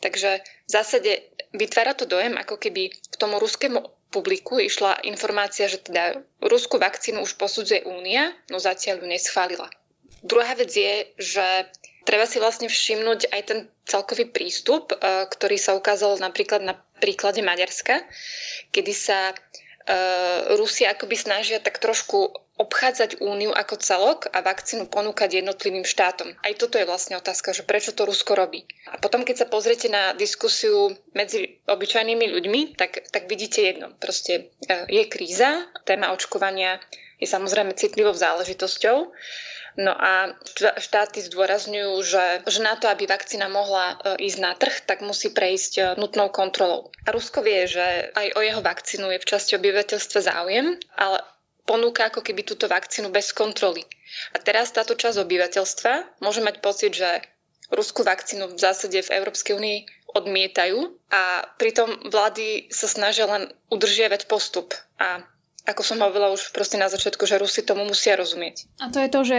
Takže 0.02 0.42
v 0.42 0.70
zásade 0.70 1.22
vytvára 1.54 1.94
to 1.94 2.04
dojem, 2.04 2.34
ako 2.34 2.58
keby 2.58 2.90
k 2.90 3.14
tomu 3.16 3.38
ruskému 3.38 3.78
publiku 4.14 4.62
išla 4.62 5.02
informácia, 5.02 5.66
že 5.66 5.82
teda 5.82 6.22
ruskú 6.38 6.78
vakcínu 6.78 7.26
už 7.26 7.34
posudzuje 7.34 7.82
Únia, 7.82 8.30
no 8.46 8.62
zatiaľ 8.62 9.02
ju 9.02 9.06
neschválila. 9.10 9.66
Druhá 10.22 10.54
vec 10.54 10.70
je, 10.70 11.10
že 11.18 11.46
treba 12.06 12.30
si 12.30 12.38
vlastne 12.38 12.70
všimnúť 12.70 13.34
aj 13.34 13.42
ten 13.42 13.58
celkový 13.84 14.30
prístup, 14.30 14.94
e, 14.94 15.26
ktorý 15.26 15.58
sa 15.58 15.74
ukázal 15.74 16.22
napríklad 16.22 16.62
na 16.62 16.78
príklade 17.02 17.42
Maďarska, 17.44 18.00
kedy 18.72 18.92
sa 18.96 19.34
uh, 19.84 20.56
Rusi 20.56 20.88
akoby 20.88 21.20
snažia 21.20 21.60
tak 21.60 21.76
trošku 21.76 22.32
obchádzať 22.54 23.18
úniu 23.18 23.50
ako 23.50 23.74
celok 23.82 24.30
a 24.30 24.38
vakcínu 24.38 24.86
ponúkať 24.86 25.42
jednotlivým 25.42 25.82
štátom. 25.82 26.38
Aj 26.38 26.54
toto 26.54 26.78
je 26.78 26.86
vlastne 26.86 27.18
otázka, 27.18 27.50
že 27.50 27.66
prečo 27.66 27.90
to 27.90 28.06
Rusko 28.06 28.38
robí. 28.38 28.62
A 28.94 28.98
potom, 29.02 29.26
keď 29.26 29.44
sa 29.44 29.50
pozriete 29.50 29.90
na 29.90 30.14
diskusiu 30.14 30.94
medzi 31.18 31.58
obyčajnými 31.66 32.26
ľuďmi, 32.30 32.60
tak, 32.78 33.10
tak 33.10 33.26
vidíte 33.26 33.58
jedno. 33.58 33.90
Proste 33.98 34.54
uh, 34.70 34.86
je 34.86 35.02
kríza, 35.10 35.66
téma 35.82 36.14
očkovania 36.14 36.78
je 37.18 37.26
samozrejme 37.26 37.74
citlivou 37.74 38.14
záležitosťou. 38.14 39.10
No 39.74 39.90
a 39.90 40.38
štáty 40.78 41.18
zdôrazňujú, 41.18 41.92
že, 42.06 42.26
že 42.46 42.60
na 42.62 42.78
to, 42.78 42.86
aby 42.86 43.10
vakcína 43.10 43.50
mohla 43.50 43.98
e, 43.98 44.30
ísť 44.30 44.38
na 44.38 44.54
trh, 44.54 44.86
tak 44.86 45.02
musí 45.02 45.34
prejsť 45.34 45.72
e, 45.74 45.82
nutnou 45.98 46.30
kontrolou. 46.30 46.94
A 47.02 47.10
Rusko 47.10 47.42
vie, 47.42 47.66
že 47.66 48.14
aj 48.14 48.38
o 48.38 48.40
jeho 48.46 48.62
vakcínu 48.62 49.10
je 49.10 49.18
v 49.18 49.26
časti 49.26 49.58
obyvateľstva 49.58 50.20
záujem, 50.30 50.78
ale 50.94 51.18
ponúka 51.64 52.08
ako 52.12 52.20
keby 52.20 52.44
túto 52.44 52.68
vakcínu 52.68 53.10
bez 53.10 53.32
kontroly. 53.32 53.84
A 54.32 54.38
teraz 54.38 54.70
táto 54.70 54.94
časť 54.94 55.20
obyvateľstva 55.24 56.22
môže 56.22 56.44
mať 56.44 56.60
pocit, 56.60 56.92
že 56.94 57.24
ruskú 57.72 58.04
vakcínu 58.04 58.54
v 58.54 58.60
zásade 58.60 59.00
v 59.00 59.12
Európskej 59.18 59.56
únii 59.56 59.78
odmietajú 60.14 60.94
a 61.10 61.42
pritom 61.58 61.90
vlády 62.06 62.70
sa 62.70 62.86
snažia 62.86 63.26
len 63.26 63.50
udržiavať 63.72 64.30
postup 64.30 64.70
a 65.00 65.26
ako 65.64 65.80
som 65.80 65.96
hovorila 66.04 66.28
už 66.28 66.52
proste 66.52 66.76
na 66.76 66.92
začiatku, 66.92 67.24
že 67.24 67.40
Rusi 67.40 67.64
tomu 67.64 67.88
musia 67.88 68.20
rozumieť. 68.20 68.68
A 68.84 68.92
to 68.92 69.00
je 69.00 69.08
to, 69.08 69.20
že 69.24 69.38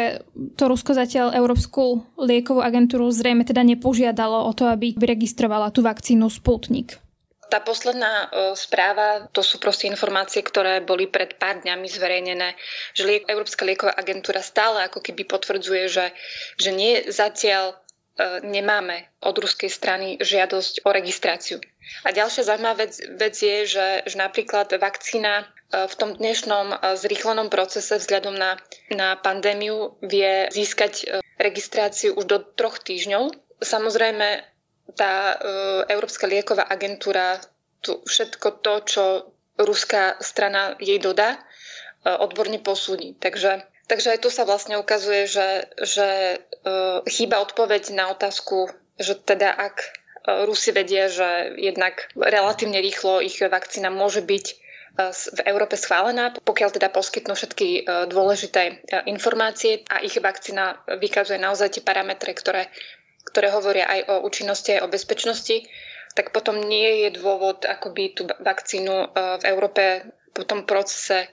to 0.57 0.63
Rusko 0.65 0.97
zatiaľ 0.97 1.37
Európsku 1.37 2.01
liekovú 2.17 2.65
agentúru 2.65 3.05
zrejme 3.13 3.45
teda 3.45 3.61
nepožiadalo 3.61 4.49
o 4.49 4.51
to, 4.57 4.65
aby 4.65 4.97
registrovala 4.97 5.69
tú 5.69 5.85
vakcínu 5.85 6.25
Sputnik. 6.33 6.97
Tá 7.45 7.61
posledná 7.61 8.29
správa, 8.57 9.29
to 9.29 9.45
sú 9.45 9.61
proste 9.61 9.85
informácie, 9.85 10.41
ktoré 10.41 10.81
boli 10.81 11.05
pred 11.05 11.37
pár 11.37 11.61
dňami 11.61 11.87
zverejnené, 11.87 12.57
že 12.97 13.25
Európska 13.29 13.63
lieková 13.63 13.93
agentúra 13.93 14.41
stále 14.41 14.85
ako 14.89 14.99
keby 14.99 15.29
potvrdzuje, 15.29 15.83
že, 15.85 16.05
že 16.57 16.69
nie 16.73 17.05
zatiaľ 17.05 17.71
e, 17.71 17.75
nemáme 18.43 19.13
od 19.21 19.35
ruskej 19.37 19.69
strany 19.69 20.17
žiadosť 20.17 20.83
o 20.83 20.89
registráciu. 20.89 21.61
A 22.01 22.09
ďalšia 22.09 22.49
zaujímavá 22.49 22.89
vec, 22.89 22.97
vec 23.13 23.35
je, 23.37 23.69
že, 23.69 23.87
že 24.09 24.15
napríklad 24.17 24.73
vakcína 24.81 25.45
v 25.73 25.93
tom 25.97 26.15
dnešnom 26.15 26.67
e, 26.71 26.75
zrýchlenom 26.95 27.49
procese 27.49 27.97
vzhľadom 27.97 28.35
na, 28.37 28.55
na 28.93 29.17
pandémiu 29.19 29.97
vie 29.99 30.47
získať 30.53 30.93
e, 31.03 31.05
registráciu 31.41 32.15
už 32.15 32.25
do 32.25 32.37
troch 32.39 32.79
týždňov. 32.79 33.33
Samozrejme, 33.59 34.45
tá 34.93 35.33
e, 35.33 35.37
Európska 35.89 36.29
lieková 36.29 36.69
agentúra 36.69 37.41
tu 37.81 38.01
všetko 38.05 38.47
to, 38.61 38.73
čo 38.85 39.03
ruská 39.57 40.19
strana 40.21 40.75
jej 40.81 40.99
dodá, 40.99 41.37
odborne 42.03 42.59
posúdi. 42.59 43.15
Takže, 43.17 43.65
takže 43.89 44.17
aj 44.17 44.19
tu 44.25 44.29
sa 44.33 44.43
vlastne 44.43 44.75
ukazuje, 44.75 45.29
že, 45.29 45.69
že 45.79 46.41
chýba 47.07 47.39
odpoveď 47.45 47.95
na 47.95 48.11
otázku, 48.11 48.67
že 48.99 49.15
teda 49.15 49.53
ak 49.53 49.79
Rusi 50.25 50.73
vedia, 50.73 51.07
že 51.07 51.53
jednak 51.61 52.09
relatívne 52.17 52.81
rýchlo 52.81 53.21
ich 53.21 53.37
vakcína 53.37 53.93
môže 53.93 54.25
byť 54.25 54.45
v 55.11 55.39
Európe 55.43 55.75
schválená, 55.75 56.31
pokiaľ 56.39 56.69
teda 56.71 56.87
poskytnú 56.87 57.35
všetky 57.35 57.67
e, 57.67 57.81
dôležité 58.07 58.61
e, 58.63 58.73
informácie 59.11 59.83
a 59.91 59.99
ich 59.99 60.15
vakcína 60.15 60.87
vykazuje 60.87 61.35
naozaj 61.35 61.75
tie 61.75 61.83
parametre, 61.83 62.31
ktoré, 62.31 62.71
ktoré 63.25 63.49
hovoria 63.51 63.89
aj 63.89 64.01
o 64.07 64.15
účinnosti, 64.23 64.77
aj 64.77 64.85
o 64.85 64.91
bezpečnosti, 64.91 65.65
tak 66.15 66.31
potom 66.31 66.63
nie 66.63 67.05
je 67.05 67.19
dôvod 67.19 67.67
akoby 67.67 68.15
tú 68.15 68.23
vakcínu 68.39 68.93
e, 68.93 69.07
v 69.41 69.43
Európe 69.43 69.83
po 70.31 70.47
tom 70.47 70.63
procese 70.63 71.31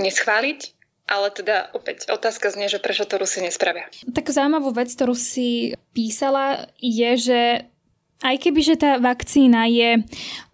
neschváliť. 0.00 0.60
Ale 1.02 1.34
teda 1.34 1.74
opäť 1.74 2.08
otázka 2.08 2.54
znie, 2.54 2.70
že 2.70 2.78
prečo 2.78 3.04
to 3.04 3.18
Rusi 3.18 3.42
nespravia. 3.42 3.90
Tak 4.14 4.32
zaujímavú 4.32 4.70
vec, 4.72 4.88
ktorú 4.94 5.12
si 5.18 5.74
písala, 5.92 6.70
je, 6.78 7.10
že 7.18 7.40
aj 8.22 8.36
keby, 8.38 8.60
že 8.62 8.76
tá 8.78 9.02
vakcína 9.02 9.66
je 9.66 10.06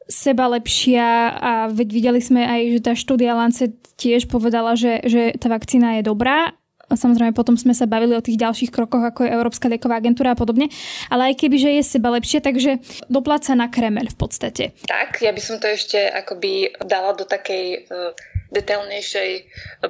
seba 0.08 0.48
lepšia 0.48 1.36
a 1.36 1.52
videli 1.68 2.18
sme 2.18 2.42
aj, 2.48 2.60
že 2.74 2.80
tá 2.80 2.92
štúdia 2.96 3.36
Lancet 3.36 3.76
tiež 4.00 4.26
povedala, 4.26 4.72
že, 4.72 5.04
že 5.04 5.36
tá 5.36 5.52
vakcína 5.52 6.00
je 6.00 6.08
dobrá 6.08 6.57
samozrejme 6.96 7.36
potom 7.36 7.58
sme 7.58 7.76
sa 7.76 7.84
bavili 7.84 8.16
o 8.16 8.24
tých 8.24 8.40
ďalších 8.40 8.72
krokoch, 8.72 9.04
ako 9.04 9.26
je 9.26 9.34
Európska 9.34 9.68
lieková 9.68 10.00
agentúra 10.00 10.32
a 10.32 10.38
podobne, 10.38 10.72
ale 11.12 11.32
aj 11.32 11.44
keby, 11.44 11.56
že 11.60 11.70
je 11.80 11.82
seba 11.84 12.08
lepšie, 12.14 12.40
takže 12.40 12.80
dopláca 13.12 13.52
na 13.52 13.68
Kremel 13.68 14.08
v 14.08 14.16
podstate. 14.16 14.72
Tak, 14.88 15.20
ja 15.20 15.34
by 15.34 15.42
som 15.42 15.60
to 15.60 15.68
ešte 15.68 15.98
akoby 15.98 16.72
dala 16.86 17.12
do 17.12 17.28
takej 17.28 17.88
uh, 17.88 18.12
detailnejšej 18.48 19.30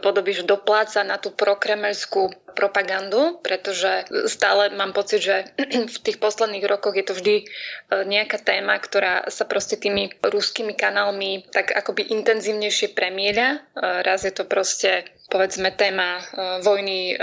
podoby, 0.03 0.35
že 0.35 0.43
dopláca 0.47 1.07
na 1.07 1.19
tú 1.19 1.31
prokremelskú 1.31 2.35
propagandu, 2.59 3.39
pretože 3.39 4.11
stále 4.27 4.75
mám 4.75 4.91
pocit, 4.91 5.23
že 5.23 5.37
v 5.95 5.99
tých 6.03 6.19
posledných 6.19 6.67
rokoch 6.67 6.99
je 6.99 7.07
to 7.07 7.15
vždy 7.15 7.37
e, 7.39 7.45
nejaká 8.03 8.43
téma, 8.43 8.75
ktorá 8.83 9.31
sa 9.31 9.47
proste 9.47 9.79
tými 9.79 10.11
ruskými 10.27 10.75
kanálmi 10.75 11.47
tak 11.55 11.71
akoby 11.71 12.11
intenzívnejšie 12.19 12.99
premieľa. 12.99 13.49
E, 13.55 13.59
raz 14.03 14.27
je 14.27 14.35
to 14.35 14.43
proste 14.43 15.07
povedzme 15.31 15.71
téma 15.71 16.19
e, 16.19 16.23
vojny 16.67 17.15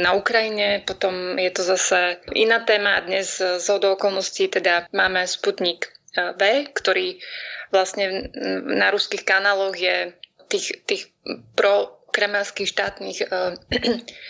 na 0.00 0.16
Ukrajine, 0.16 0.80
potom 0.86 1.36
je 1.36 1.50
to 1.52 1.62
zase 1.76 2.16
iná 2.32 2.64
téma 2.64 2.96
a 2.96 3.04
dnes 3.04 3.36
z 3.36 3.66
okolností 3.68 4.48
teda 4.48 4.88
máme 4.96 5.28
Sputnik 5.28 5.92
V, 6.16 6.42
ktorý 6.72 7.20
vlastne 7.74 8.30
na 8.66 8.90
ruských 8.90 9.22
kanáloch 9.22 9.76
je 9.78 10.14
tých, 10.50 10.82
tých 10.84 11.02
pro 11.54 12.00
kremelských 12.10 12.68
štátnych 12.68 13.18
e, 13.24 13.26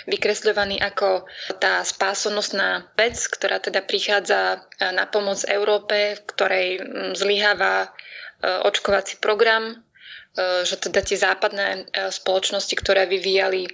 vykresľovaný 0.06 0.78
ako 0.84 1.24
tá 1.58 1.80
spásonosná 1.82 2.92
vec, 2.94 3.16
ktorá 3.16 3.58
teda 3.58 3.80
prichádza 3.82 4.60
e, 4.78 4.92
na 4.92 5.08
pomoc 5.08 5.42
Európe, 5.48 6.20
v 6.20 6.22
ktorej 6.28 6.68
zlyháva 7.16 7.88
e, 7.88 7.88
očkovací 8.68 9.18
program, 9.18 9.80
že 10.38 10.78
teda 10.78 11.02
tie 11.02 11.18
západné 11.18 11.90
spoločnosti, 12.14 12.70
ktoré 12.78 13.02
vyvíjali 13.10 13.66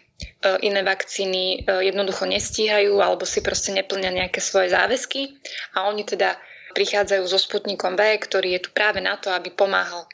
iné 0.65 0.81
vakcíny, 0.81 1.69
jednoducho 1.69 2.25
nestíhajú 2.25 2.97
alebo 2.97 3.29
si 3.29 3.45
proste 3.45 3.77
neplnia 3.77 4.09
nejaké 4.09 4.41
svoje 4.41 4.73
záväzky. 4.73 5.37
A 5.77 5.85
oni 5.85 6.09
teda 6.09 6.33
prichádzajú 6.73 7.29
so 7.29 7.37
Sputnikom 7.37 7.93
V, 8.01 8.09
ktorý 8.25 8.57
je 8.57 8.65
tu 8.65 8.71
práve 8.73 9.05
na 9.05 9.21
to, 9.21 9.29
aby 9.37 9.53
pomáhal 9.53 10.09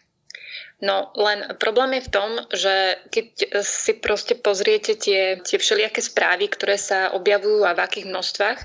No 0.82 1.14
len 1.14 1.46
problém 1.62 1.94
je 1.94 2.10
v 2.10 2.12
tom, 2.12 2.30
že 2.50 2.98
keď 3.14 3.26
si 3.62 3.94
proste 4.02 4.34
pozriete 4.34 4.98
tie, 4.98 5.38
tie 5.38 5.54
všelijaké 5.54 6.02
správy, 6.02 6.50
ktoré 6.50 6.74
sa 6.74 7.14
objavujú 7.14 7.62
a 7.62 7.78
v 7.78 7.86
akých 7.86 8.10
množstvách, 8.10 8.58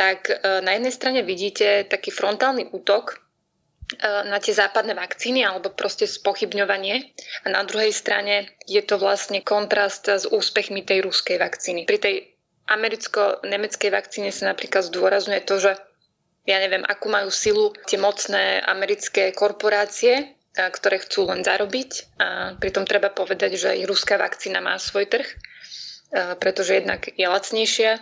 tak 0.00 0.32
e, 0.32 0.64
na 0.64 0.72
jednej 0.72 0.88
strane 0.96 1.20
vidíte 1.20 1.84
taký 1.84 2.08
frontálny 2.16 2.72
útok 2.72 3.04
e, 3.12 3.16
na 4.24 4.40
tie 4.40 4.56
západné 4.56 4.96
vakcíny 4.96 5.44
alebo 5.44 5.68
proste 5.68 6.08
spochybňovanie 6.08 7.12
a 7.44 7.46
na 7.52 7.60
druhej 7.68 7.92
strane 7.92 8.48
je 8.64 8.80
to 8.80 8.96
vlastne 8.96 9.44
kontrast 9.44 10.08
s 10.08 10.24
úspechmi 10.24 10.80
tej 10.80 11.04
ruskej 11.04 11.36
vakcíny. 11.36 11.84
Pri 11.84 12.00
tej 12.00 12.14
americko-nemeckej 12.72 13.92
vakcíne 13.92 14.32
sa 14.32 14.48
napríklad 14.48 14.88
zdôrazňuje 14.88 15.44
to, 15.44 15.60
že 15.60 15.76
ja 16.48 16.56
neviem, 16.56 16.88
akú 16.88 17.12
majú 17.12 17.28
silu 17.28 17.76
tie 17.84 18.00
mocné 18.00 18.64
americké 18.64 19.32
korporácie, 19.36 20.40
ktoré 20.54 21.02
chcú 21.02 21.26
len 21.26 21.42
zarobiť. 21.42 21.90
A 22.22 22.54
pritom 22.56 22.86
treba 22.86 23.10
povedať, 23.10 23.58
že 23.58 23.74
aj 23.74 23.90
ruská 23.90 24.14
vakcína 24.14 24.62
má 24.62 24.78
svoj 24.78 25.10
trh, 25.10 25.26
pretože 26.38 26.78
jednak 26.78 27.10
je 27.10 27.26
lacnejšia. 27.26 27.98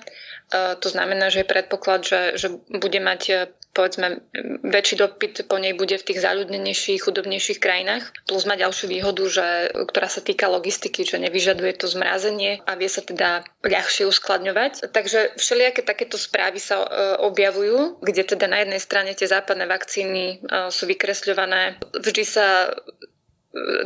To 0.53 0.89
znamená, 0.89 1.33
že 1.33 1.43
je 1.43 1.49
predpoklad, 1.49 2.05
že, 2.05 2.21
že 2.37 2.49
bude 2.69 3.01
mať 3.01 3.53
povedzme, 3.73 4.21
väčší 4.63 5.01
dopyt 5.01 5.49
po 5.49 5.57
nej 5.57 5.73
bude 5.73 5.97
v 5.97 6.07
tých 6.13 6.21
záľudnejších, 6.21 7.09
chudobnejších 7.09 7.59
krajinách. 7.59 8.13
Plus 8.29 8.45
má 8.45 8.55
ďalšiu 8.55 8.87
výhodu, 8.93 9.25
že, 9.25 9.47
ktorá 9.89 10.09
sa 10.13 10.21
týka 10.21 10.53
logistiky, 10.53 11.09
že 11.09 11.17
nevyžaduje 11.17 11.73
to 11.81 11.89
zmrazenie 11.89 12.61
a 12.69 12.77
vie 12.77 12.89
sa 12.93 13.01
teda 13.01 13.49
ľahšie 13.65 14.05
uskladňovať. 14.05 14.93
Takže 14.93 15.41
všelijaké 15.41 15.81
takéto 15.81 16.21
správy 16.21 16.61
sa 16.61 16.85
e, 16.85 16.87
objavujú, 17.25 18.05
kde 18.05 18.23
teda 18.37 18.47
na 18.47 18.61
jednej 18.61 18.81
strane 18.81 19.17
tie 19.17 19.27
západné 19.27 19.65
vakcíny 19.65 20.25
e, 20.25 20.69
sú 20.69 20.85
vykresľované. 20.85 21.81
Vždy 21.97 22.25
sa 22.29 22.69
e, 22.69 22.71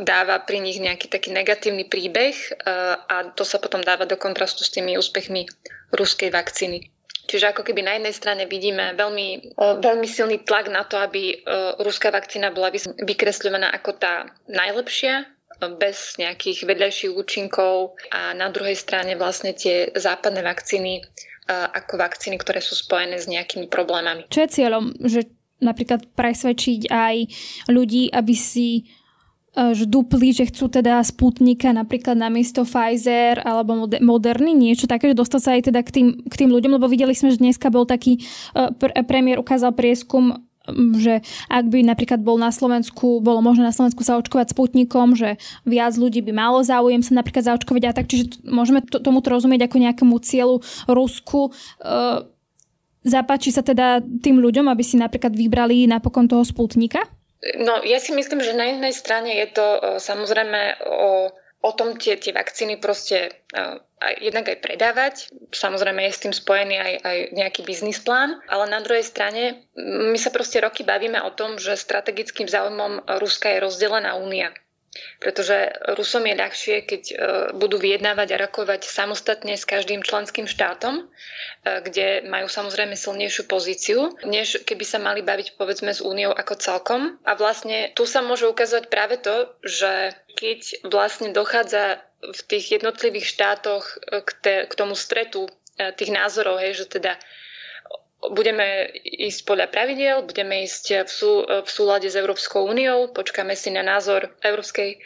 dáva 0.03 0.43
pri 0.43 0.59
nich 0.59 0.83
nejaký 0.83 1.07
taký 1.07 1.31
negatívny 1.31 1.87
príbeh 1.87 2.35
a 3.07 3.35
to 3.35 3.43
sa 3.43 3.59
potom 3.59 3.83
dáva 3.83 4.07
do 4.07 4.15
kontrastu 4.15 4.63
s 4.63 4.71
tými 4.71 4.95
úspechmi 4.95 5.47
ruskej 5.91 6.31
vakcíny. 6.31 6.87
Čiže 7.27 7.51
ako 7.51 7.67
keby 7.67 7.83
na 7.83 7.99
jednej 7.99 8.15
strane 8.15 8.43
vidíme 8.47 8.95
veľmi, 8.95 9.27
e, 9.51 9.63
veľmi 9.83 10.07
silný 10.07 10.47
tlak 10.47 10.71
na 10.71 10.87
to, 10.87 10.95
aby 10.95 11.35
e, 11.35 11.35
ruská 11.83 12.07
vakcína 12.07 12.55
bola 12.55 12.71
vykresľovaná 13.03 13.67
ako 13.75 13.99
tá 13.99 14.31
najlepšia, 14.47 15.21
e, 15.21 15.25
bez 15.75 16.15
nejakých 16.15 16.63
vedľajších 16.63 17.11
účinkov 17.11 17.99
a 18.15 18.31
na 18.31 18.47
druhej 18.47 18.79
strane 18.79 19.19
vlastne 19.19 19.51
tie 19.51 19.91
západné 19.93 20.39
vakcíny 20.41 21.03
ako 21.47 21.95
vakcíny, 21.95 22.35
ktoré 22.43 22.59
sú 22.59 22.75
spojené 22.75 23.15
s 23.15 23.23
nejakými 23.31 23.71
problémami. 23.71 24.27
Čo 24.27 24.43
je 24.43 24.51
cieľom, 24.51 24.91
že 24.99 25.31
napríklad 25.63 26.11
presvedčiť 26.11 26.91
aj 26.91 27.15
ľudí, 27.71 28.11
aby 28.11 28.35
si 28.35 28.83
dupli, 29.89 30.29
že 30.37 30.45
chcú 30.53 30.69
teda 30.69 31.01
Sputnika 31.01 31.73
napríklad 31.73 32.13
na 32.13 32.29
miesto 32.29 32.61
Pfizer 32.61 33.41
alebo 33.41 33.89
Moderny, 33.89 34.53
niečo 34.53 34.85
také, 34.85 35.09
že 35.09 35.17
dostať 35.17 35.41
sa 35.41 35.49
aj 35.57 35.61
teda 35.73 35.81
k 35.81 35.89
tým, 35.89 36.07
k 36.21 36.33
tým 36.45 36.49
ľuďom, 36.53 36.77
lebo 36.77 36.85
videli 36.85 37.17
sme, 37.17 37.33
že 37.33 37.41
dneska 37.41 37.73
bol 37.73 37.89
taký, 37.89 38.21
e, 38.53 39.03
premiér 39.03 39.41
ukázal 39.41 39.73
prieskum 39.73 40.45
že 40.99 41.23
ak 41.47 41.71
by 41.71 41.79
napríklad 41.79 42.19
bol 42.19 42.35
na 42.35 42.51
Slovensku, 42.51 43.23
bolo 43.23 43.39
možné 43.39 43.63
na 43.63 43.71
Slovensku 43.71 44.03
sa 44.03 44.19
očkovať 44.19 44.51
Sputnikom, 44.51 45.15
že 45.15 45.39
viac 45.63 45.95
ľudí 45.95 46.19
by 46.19 46.35
malo 46.35 46.59
záujem 46.59 46.99
sa 46.99 47.15
napríklad 47.15 47.47
zaočkovať 47.47 47.83
a 47.87 47.95
tak, 47.95 48.11
čiže 48.11 48.43
môžeme 48.43 48.83
to, 48.83 48.99
tomuto 48.99 49.31
rozumieť 49.31 49.71
ako 49.71 49.77
nejakému 49.79 50.15
cieľu 50.19 50.59
Rusku. 50.91 51.55
E, 51.55 51.89
zapáči 53.07 53.55
sa 53.55 53.63
teda 53.63 54.03
tým 54.03 54.43
ľuďom, 54.43 54.67
aby 54.67 54.83
si 54.83 54.99
napríklad 54.99 55.31
vybrali 55.31 55.87
napokon 55.87 56.27
toho 56.27 56.43
Sputnika? 56.43 56.99
No, 57.61 57.85
ja 57.85 58.01
si 58.01 58.17
myslím, 58.17 58.41
že 58.41 58.57
na 58.57 58.73
jednej 58.73 58.93
strane 58.93 59.37
je 59.37 59.47
to 59.53 59.67
samozrejme 60.01 60.81
o 60.89 61.29
o 61.61 61.71
tom 61.73 61.97
tie, 61.97 62.15
tie 62.21 62.31
vakcíny 62.31 62.77
proste 62.77 63.33
uh, 63.57 63.81
aj, 63.97 64.13
jednak 64.21 64.45
aj 64.45 64.57
predávať. 64.61 65.15
Samozrejme 65.49 66.05
je 66.05 66.13
s 66.13 66.23
tým 66.23 66.33
spojený 66.33 66.75
aj, 66.77 66.93
aj 67.01 67.17
nejaký 67.33 67.61
biznis 67.65 67.97
plán, 67.97 68.37
ale 68.45 68.69
na 68.69 68.79
druhej 68.79 69.03
strane 69.03 69.65
my 69.75 70.17
sa 70.21 70.29
proste 70.29 70.61
roky 70.61 70.85
bavíme 70.85 71.17
o 71.25 71.33
tom, 71.33 71.57
že 71.57 71.73
strategickým 71.73 72.45
záujmom 72.45 73.09
Ruska 73.17 73.49
je 73.57 73.63
rozdelená 73.63 74.15
únia. 74.21 74.53
Pretože 75.17 75.73
Rusom 75.97 76.29
je 76.29 76.35
ľahšie, 76.37 76.75
keď 76.85 77.03
e, 77.09 77.15
budú 77.57 77.81
vyjednávať 77.81 78.37
a 78.37 78.41
rokovať 78.45 78.85
samostatne 78.85 79.57
s 79.57 79.65
každým 79.65 80.05
členským 80.05 80.45
štátom, 80.45 81.01
e, 81.01 81.03
kde 81.85 82.27
majú 82.29 82.45
samozrejme 82.45 82.93
silnejšiu 82.93 83.49
pozíciu, 83.49 84.13
než 84.29 84.61
keby 84.61 84.85
sa 84.85 85.01
mali 85.01 85.25
baviť 85.25 85.57
povedzme 85.57 85.89
s 85.89 86.05
úniou 86.05 86.31
ako 86.33 86.53
celkom. 86.61 87.01
A 87.25 87.33
vlastne 87.33 87.89
tu 87.97 88.05
sa 88.05 88.21
môže 88.21 88.45
ukazovať 88.45 88.85
práve 88.93 89.17
to, 89.17 89.49
že 89.65 90.13
keď 90.37 90.85
vlastne 90.85 91.33
dochádza 91.33 92.01
v 92.21 92.39
tých 92.45 92.81
jednotlivých 92.81 93.25
štátoch 93.25 93.97
e, 94.05 94.21
k, 94.21 94.29
te, 94.37 94.55
k 94.69 94.73
tomu 94.77 94.93
stretu 94.93 95.49
tých 95.77 96.09
názorov, 96.09 96.57
hej, 96.57 96.73
že 96.73 96.89
teda 96.89 97.21
budeme 98.31 98.91
ísť 99.03 99.45
podľa 99.45 99.67
pravidel, 99.71 100.23
budeme 100.23 100.63
ísť 100.63 101.05
v, 101.05 101.09
sú, 101.09 101.31
v 101.43 101.69
súlade 101.69 102.07
s 102.09 102.15
Európskou 102.15 102.65
úniou, 102.65 103.11
počkáme 103.11 103.55
si 103.55 103.69
na 103.69 103.83
názor 103.83 104.31
Európskej 104.41 104.89
e, 104.93 104.97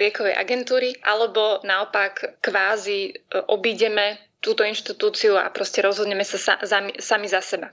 liekovej 0.00 0.34
agentúry, 0.34 0.96
alebo 1.04 1.60
naopak 1.64 2.40
kvázi 2.40 3.00
e, 3.08 3.12
obídeme 3.48 4.18
túto 4.38 4.62
inštitúciu 4.62 5.34
a 5.36 5.50
proste 5.50 5.82
rozhodneme 5.82 6.22
sa 6.22 6.38
sa 6.38 6.54
sami, 6.62 6.94
sami 6.98 7.26
za 7.26 7.42
seba. 7.42 7.68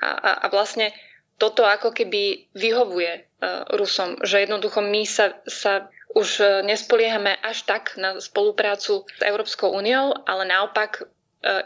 A, 0.00 0.08
a, 0.08 0.30
a 0.44 0.46
vlastne 0.48 0.90
toto 1.36 1.66
ako 1.66 1.90
keby 1.90 2.48
vyhovuje 2.54 3.12
uh, 3.18 3.66
Rusom, 3.74 4.22
že 4.22 4.46
jednoducho 4.46 4.78
my 4.78 5.02
sa, 5.04 5.36
sa 5.44 5.90
už 6.14 6.62
nespoliehame 6.62 7.34
až 7.40 7.66
tak 7.66 7.98
na 7.98 8.20
spoluprácu 8.20 9.08
s 9.08 9.20
Európskou 9.24 9.72
úniou, 9.72 10.12
ale 10.28 10.44
naopak 10.44 11.08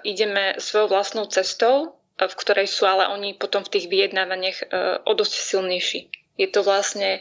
ideme 0.06 0.54
svojou 0.62 0.86
vlastnou 0.86 1.26
cestou 1.26 1.98
v 2.16 2.34
ktorej 2.40 2.68
sú 2.68 2.88
ale 2.88 3.12
oni 3.12 3.36
potom 3.36 3.60
v 3.60 3.72
tých 3.76 3.86
vyjednávaniach 3.92 4.58
e, 4.60 4.64
o 5.04 5.12
dosť 5.12 5.34
silnejší. 5.36 6.00
Je 6.40 6.48
to 6.48 6.64
vlastne 6.64 7.20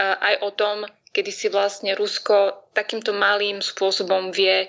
aj 0.00 0.44
o 0.44 0.50
tom, 0.52 0.84
kedy 1.16 1.32
si 1.32 1.48
vlastne 1.48 1.96
Rusko 1.96 2.68
takýmto 2.76 3.16
malým 3.16 3.64
spôsobom 3.64 4.36
vie 4.36 4.68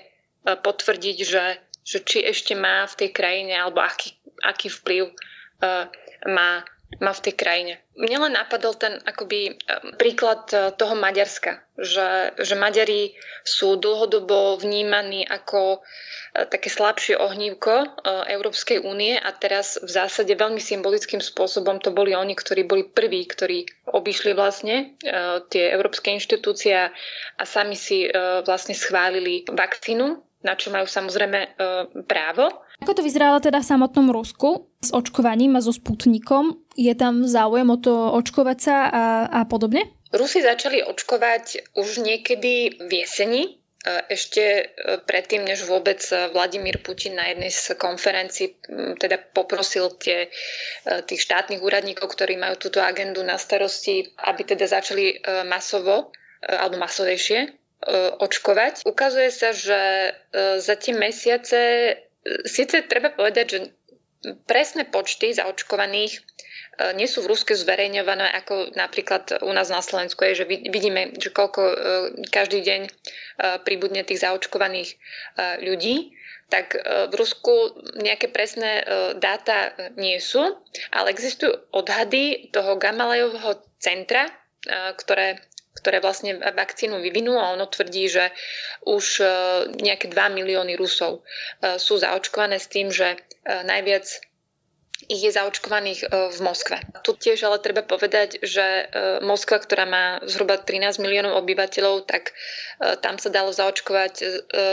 potvrdiť, 0.56 1.16
že, 1.20 1.60
že 1.84 1.98
či 2.00 2.24
ešte 2.24 2.56
má 2.56 2.88
v 2.88 3.04
tej 3.04 3.10
krajine 3.12 3.52
alebo 3.52 3.84
aký, 3.84 4.16
aký 4.40 4.72
vplyv 4.72 5.12
má 6.28 6.60
má 7.02 7.12
v 7.12 7.24
tej 7.28 7.34
krajine. 7.34 7.74
Mne 7.98 8.28
len 8.28 8.32
napadol 8.38 8.78
ten 8.78 9.02
akoby 9.02 9.58
príklad 9.98 10.48
toho 10.78 10.94
Maďarska, 10.94 11.60
že, 11.76 12.32
že 12.38 12.54
Maďari 12.54 13.16
sú 13.42 13.76
dlhodobo 13.76 14.60
vnímaní 14.62 15.26
ako 15.26 15.82
také 16.44 16.68
slabšie 16.68 17.16
ohnívko 17.16 17.72
e, 17.72 17.86
Európskej 18.36 18.84
únie 18.84 19.16
a 19.16 19.32
teraz 19.32 19.80
v 19.80 19.88
zásade 19.88 20.36
veľmi 20.36 20.60
symbolickým 20.60 21.24
spôsobom 21.24 21.80
to 21.80 21.96
boli 21.96 22.12
oni, 22.12 22.36
ktorí 22.36 22.68
boli 22.68 22.84
prví, 22.84 23.24
ktorí 23.24 23.64
obišli 23.88 24.36
vlastne 24.36 25.00
e, 25.00 25.40
tie 25.48 25.72
európske 25.72 26.12
inštitúcie 26.12 26.76
a 26.76 27.44
sami 27.48 27.72
si 27.72 28.04
e, 28.04 28.10
vlastne 28.44 28.76
schválili 28.76 29.48
vakcínu, 29.48 30.20
na 30.44 30.54
čo 30.54 30.68
majú 30.68 30.84
samozrejme 30.84 31.58
právo. 32.06 32.65
Ako 32.84 32.92
to 32.92 33.02
vyzeralo 33.04 33.40
teda 33.40 33.64
v 33.64 33.70
samotnom 33.72 34.12
Rusku 34.12 34.68
s 34.84 34.92
očkovaním 34.92 35.56
a 35.56 35.64
so 35.64 35.72
Sputnikom? 35.72 36.60
Je 36.76 36.92
tam 36.92 37.24
záujem 37.24 37.68
o 37.72 37.78
to 37.80 37.92
očkovať 38.16 38.58
sa 38.60 38.76
a, 38.86 39.04
a 39.32 39.40
podobne? 39.48 39.88
Rusi 40.12 40.44
začali 40.44 40.84
očkovať 40.84 41.76
už 41.76 42.04
niekedy 42.04 42.84
v 42.84 42.90
jeseni 42.92 43.58
ešte 43.86 44.42
e, 44.42 44.64
predtým, 45.06 45.46
než 45.46 45.62
vôbec 45.70 46.02
Vladimír 46.34 46.82
Putin 46.82 47.14
na 47.14 47.30
jednej 47.30 47.54
z 47.54 47.78
konferencií 47.78 48.58
teda 48.98 49.22
poprosil 49.30 49.94
tie, 49.94 50.26
e, 50.26 50.28
tých 51.06 51.22
štátnych 51.22 51.62
úradníkov, 51.62 52.10
ktorí 52.10 52.34
majú 52.34 52.58
túto 52.58 52.82
agendu 52.82 53.22
na 53.22 53.38
starosti, 53.38 54.10
aby 54.26 54.42
teda 54.42 54.66
začali 54.66 55.04
e, 55.06 55.46
masovo 55.46 56.10
alebo 56.42 56.76
masovejšie 56.76 57.64
očkovať. 58.18 58.88
Ukazuje 58.88 59.28
sa, 59.28 59.52
že 59.52 59.80
za 60.58 60.74
tie 60.80 60.96
mesiace 60.96 61.60
síce 62.46 62.82
treba 62.86 63.12
povedať, 63.12 63.46
že 63.48 63.58
presné 64.48 64.88
počty 64.88 65.30
zaočkovaných 65.34 66.18
nie 66.98 67.08
sú 67.08 67.24
v 67.24 67.30
Ruske 67.32 67.56
zverejňované 67.56 68.26
ako 68.36 68.76
napríklad 68.76 69.40
u 69.40 69.52
nás 69.54 69.72
na 69.72 69.80
Slovensku 69.80 70.28
je, 70.28 70.44
že 70.44 70.48
vidíme, 70.48 71.16
že 71.16 71.32
koľko 71.32 71.62
každý 72.28 72.60
deň 72.60 72.80
Eh, 73.36 73.60
pribudne 73.60 74.00
tých 74.00 74.24
zaočkovaných 74.24 74.96
ľudí, 75.60 76.16
tak 76.48 76.72
v 77.10 77.12
Rusku 77.12 77.52
nejaké 78.00 78.32
presné 78.32 78.80
dáta 79.18 79.74
nie 79.98 80.16
sú, 80.22 80.40
ale 80.94 81.12
existujú 81.12 81.52
odhady 81.74 82.48
toho 82.54 82.78
Gamalejovho 82.80 83.60
centra, 83.76 84.30
ktoré 84.96 85.42
ktoré 85.76 86.00
vlastne 86.00 86.40
vakcínu 86.40 86.98
a 87.36 87.52
ono 87.52 87.68
tvrdí, 87.68 88.08
že 88.08 88.32
už 88.88 89.20
nejaké 89.76 90.08
2 90.08 90.16
milióny 90.16 90.74
Rusov 90.74 91.22
sú 91.76 92.00
zaočkované 92.00 92.56
s 92.56 92.68
tým, 92.72 92.88
že 92.88 93.20
najviac 93.44 94.08
ich 95.08 95.22
je 95.22 95.32
zaočkovaných 95.32 96.00
e, 96.02 96.32
v 96.32 96.38
Moskve. 96.40 96.80
Tu 97.04 97.12
tiež 97.12 97.44
ale 97.46 97.60
treba 97.60 97.84
povedať, 97.84 98.40
že 98.42 98.64
e, 98.64 98.84
Moskva, 99.22 99.60
ktorá 99.60 99.84
má 99.84 100.04
zhruba 100.24 100.56
13 100.56 100.98
miliónov 101.04 101.36
obyvateľov, 101.44 102.08
tak 102.08 102.32
e, 102.32 102.96
tam 103.04 103.20
sa 103.20 103.28
dalo 103.28 103.52
zaočkovať 103.52 104.14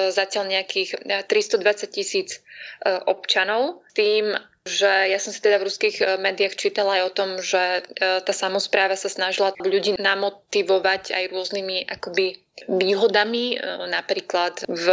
zatiaľ 0.10 0.44
nejakých 0.48 1.04
320 1.28 1.92
tisíc 1.92 2.40
občanov. 2.84 3.84
Tým, 3.96 4.34
že 4.64 5.12
ja 5.12 5.20
som 5.20 5.36
si 5.36 5.44
teda 5.44 5.60
v 5.60 5.68
ruských 5.68 6.20
médiách 6.24 6.56
čítala 6.56 7.00
aj 7.00 7.04
o 7.04 7.16
tom, 7.16 7.30
že 7.44 7.84
tá 8.00 8.34
samozpráva 8.34 8.96
sa 8.96 9.12
snažila 9.12 9.52
ľudí 9.60 10.00
namotivovať 10.00 11.12
aj 11.12 11.24
rôznymi 11.36 11.92
akoby 11.92 12.40
výhodami, 12.72 13.60
napríklad 13.92 14.64
v 14.68 14.86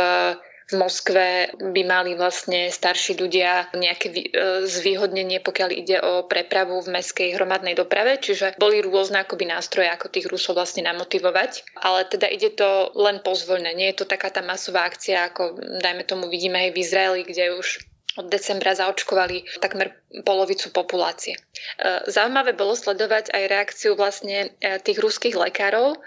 v 0.71 0.79
Moskve 0.79 1.51
by 1.59 1.83
mali 1.83 2.15
vlastne 2.15 2.71
starší 2.71 3.19
ľudia 3.19 3.75
nejaké 3.75 4.31
zvýhodnenie, 4.71 5.43
pokiaľ 5.43 5.71
ide 5.75 5.99
o 5.99 6.23
prepravu 6.31 6.79
v 6.79 6.95
meskej 6.95 7.35
hromadnej 7.35 7.75
doprave, 7.75 8.23
čiže 8.23 8.55
boli 8.55 8.79
rôzne 8.79 9.19
akoby 9.27 9.51
nástroje, 9.51 9.91
ako 9.91 10.07
tých 10.07 10.31
Rusov 10.31 10.55
vlastne 10.55 10.87
namotivovať, 10.87 11.75
ale 11.75 12.07
teda 12.07 12.31
ide 12.31 12.55
to 12.55 12.95
len 12.95 13.19
pozvoľne, 13.19 13.75
nie 13.75 13.91
je 13.91 13.99
to 13.99 14.07
taká 14.07 14.31
tá 14.31 14.47
masová 14.47 14.87
akcia, 14.87 15.35
ako 15.35 15.59
dajme 15.83 16.07
tomu 16.07 16.31
vidíme 16.31 16.63
aj 16.63 16.71
v 16.71 16.81
Izraeli, 16.87 17.21
kde 17.27 17.59
už 17.59 17.90
od 18.17 18.27
decembra 18.31 18.75
zaočkovali 18.75 19.45
takmer 19.61 19.93
polovicu 20.25 20.71
populácie. 20.73 21.37
E, 21.81 22.11
zaujímavé 22.11 22.57
bolo 22.57 22.77
sledovať 22.77 23.33
aj 23.33 23.43
reakciu 23.49 23.93
vlastne 23.97 24.53
e, 24.61 24.79
tých 24.81 24.99
ruských 25.01 25.37
lekárov, 25.37 25.97
e, 25.97 25.99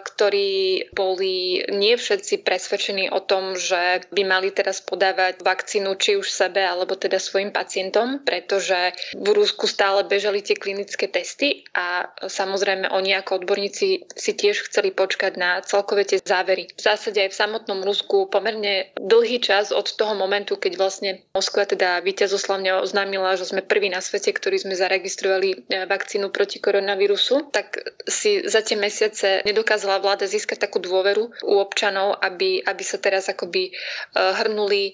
ktorí 0.00 0.90
boli 0.92 1.64
nie 1.72 1.94
všetci 1.96 2.44
presvedčení 2.44 3.12
o 3.12 3.20
tom, 3.20 3.56
že 3.56 4.04
by 4.12 4.22
mali 4.24 4.48
teraz 4.52 4.80
podávať 4.80 5.44
vakcínu 5.44 5.96
či 6.00 6.16
už 6.16 6.28
sebe 6.28 6.64
alebo 6.64 6.96
teda 6.96 7.20
svojim 7.20 7.52
pacientom, 7.52 8.24
pretože 8.24 8.96
v 9.16 9.28
Rusku 9.32 9.68
stále 9.68 10.04
bežali 10.04 10.40
tie 10.40 10.56
klinické 10.56 11.08
testy 11.08 11.64
a 11.76 12.08
samozrejme 12.24 12.88
oni 12.88 13.16
ako 13.16 13.44
odborníci 13.44 14.08
si 14.12 14.32
tiež 14.32 14.68
chceli 14.68 14.92
počkať 14.92 15.32
na 15.36 15.60
celkové 15.64 16.04
tie 16.08 16.18
závery. 16.20 16.70
V 16.74 16.80
zásade 16.80 17.20
aj 17.20 17.30
v 17.32 17.40
samotnom 17.40 17.80
Rusku 17.84 18.28
pomerne 18.28 18.92
dlhý 18.96 19.40
čas 19.40 19.70
od 19.70 19.88
toho 19.88 20.16
momentu, 20.16 20.56
keď 20.56 20.72
vlastne 20.76 21.10
Moskva 21.34 21.68
teda 21.68 22.00
víťazoslavne 22.02 22.80
oznámila 22.80 23.38
že 23.38 23.48
sme 23.48 23.62
prví 23.62 23.92
na 23.92 24.02
svete, 24.02 24.32
ktorí 24.32 24.58
sme 24.58 24.77
zaregistrovali 24.78 25.50
e, 25.50 25.56
vakcínu 25.90 26.30
proti 26.30 26.62
koronavírusu, 26.62 27.50
tak 27.50 27.82
si 28.06 28.46
za 28.46 28.62
tie 28.62 28.78
mesiace 28.78 29.42
nedokázala 29.42 29.98
vláda 29.98 30.30
získať 30.30 30.70
takú 30.70 30.78
dôveru 30.78 31.34
u 31.42 31.54
občanov, 31.58 32.14
aby, 32.22 32.62
aby 32.62 32.82
sa 32.86 33.02
teraz 33.02 33.26
akoby 33.26 33.68
e, 33.68 33.72
hrnuli 34.14 34.82
e, 34.90 34.92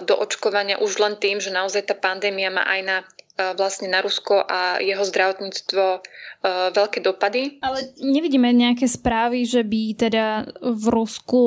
do 0.00 0.16
očkovania 0.16 0.80
už 0.80 0.96
len 0.98 1.14
tým, 1.20 1.38
že 1.38 1.52
naozaj 1.52 1.92
tá 1.92 1.94
pandémia 1.94 2.48
má 2.48 2.64
aj 2.64 2.82
na 2.82 2.98
vlastne 3.36 3.92
na 3.92 4.00
Rusko 4.00 4.48
a 4.48 4.80
jeho 4.80 5.04
zdravotníctvo 5.04 6.00
veľké 6.72 7.04
dopady. 7.04 7.60
Ale 7.60 7.92
nevidíme 8.00 8.48
nejaké 8.48 8.88
správy, 8.88 9.44
že 9.44 9.60
by 9.60 9.92
teda 9.92 10.48
v 10.64 10.84
Rusku 10.88 11.44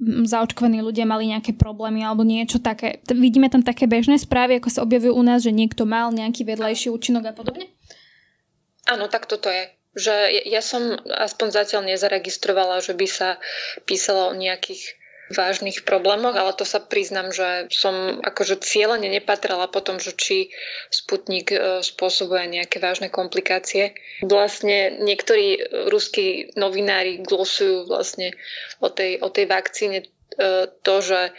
zaočkovaní 0.00 0.80
ľudia 0.80 1.04
mali 1.04 1.28
nejaké 1.28 1.52
problémy 1.52 2.00
alebo 2.00 2.24
niečo 2.24 2.56
také. 2.56 3.04
Vidíme 3.12 3.52
tam 3.52 3.60
také 3.60 3.84
bežné 3.84 4.16
správy, 4.16 4.56
ako 4.56 4.68
sa 4.72 4.84
objavujú 4.84 5.12
u 5.12 5.22
nás, 5.24 5.44
že 5.44 5.52
niekto 5.52 5.84
mal 5.84 6.08
nejaký 6.10 6.48
vedľajší 6.48 6.88
účinok 6.88 7.30
a 7.30 7.36
podobne? 7.36 7.68
Áno, 8.88 9.12
tak 9.12 9.28
toto 9.28 9.52
je. 9.52 9.68
Že 9.94 10.14
ja 10.48 10.62
som 10.64 10.96
aspoň 11.04 11.52
zatiaľ 11.52 11.92
nezaregistrovala, 11.92 12.80
že 12.80 12.96
by 12.96 13.06
sa 13.06 13.36
písalo 13.84 14.32
o 14.32 14.38
nejakých 14.38 14.99
vážnych 15.30 15.86
problémoch, 15.86 16.34
ale 16.34 16.50
to 16.52 16.66
sa 16.66 16.82
priznam, 16.82 17.30
že 17.30 17.70
som 17.70 18.18
akože 18.20 18.58
cieľene 18.60 19.06
nepatrala 19.06 19.70
po 19.70 19.78
tom, 19.78 20.02
že 20.02 20.10
či 20.12 20.50
Sputnik 20.90 21.54
e, 21.54 21.80
spôsobuje 21.86 22.50
nejaké 22.50 22.82
vážne 22.82 23.08
komplikácie. 23.08 23.94
Vlastne 24.26 24.98
niektorí 24.98 25.62
ruskí 25.88 26.50
novinári 26.58 27.22
glosujú 27.22 27.86
vlastne 27.86 28.34
o 28.82 28.90
tej, 28.90 29.22
o 29.22 29.30
tej 29.30 29.46
vakcíne 29.46 29.98
e, 30.02 30.06
to, 30.82 30.96
že 31.00 31.30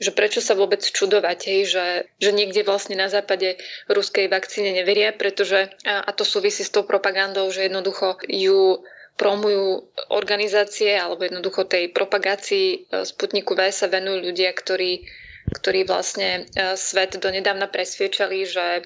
že 0.00 0.16
prečo 0.16 0.40
sa 0.40 0.56
vôbec 0.56 0.80
čudovať, 0.80 1.38
hej, 1.44 1.60
že, 1.68 1.86
že 2.16 2.32
niekde 2.32 2.64
vlastne 2.64 2.96
na 2.96 3.12
západe 3.12 3.60
ruskej 3.84 4.32
vakcíne 4.32 4.72
neveria, 4.72 5.12
pretože, 5.12 5.68
a, 5.84 6.00
a 6.00 6.10
to 6.16 6.24
súvisí 6.24 6.64
s 6.64 6.72
tou 6.72 6.88
propagandou, 6.88 7.52
že 7.52 7.68
jednoducho 7.68 8.16
ju 8.24 8.80
promujú 9.16 9.84
organizácie 10.10 10.96
alebo 10.96 11.26
jednoducho 11.26 11.68
tej 11.68 11.92
propagácii 11.92 12.66
e, 12.72 12.78
Sputniku 13.04 13.52
V 13.52 13.68
sa 13.68 13.90
venujú 13.90 14.32
ľudia, 14.32 14.54
ktorí, 14.56 15.04
ktorí 15.60 15.84
vlastne 15.84 16.48
e, 16.50 16.74
svet 16.76 17.20
donedávna 17.20 17.68
presviečali, 17.68 18.48
že 18.48 18.66
e, 18.78 18.82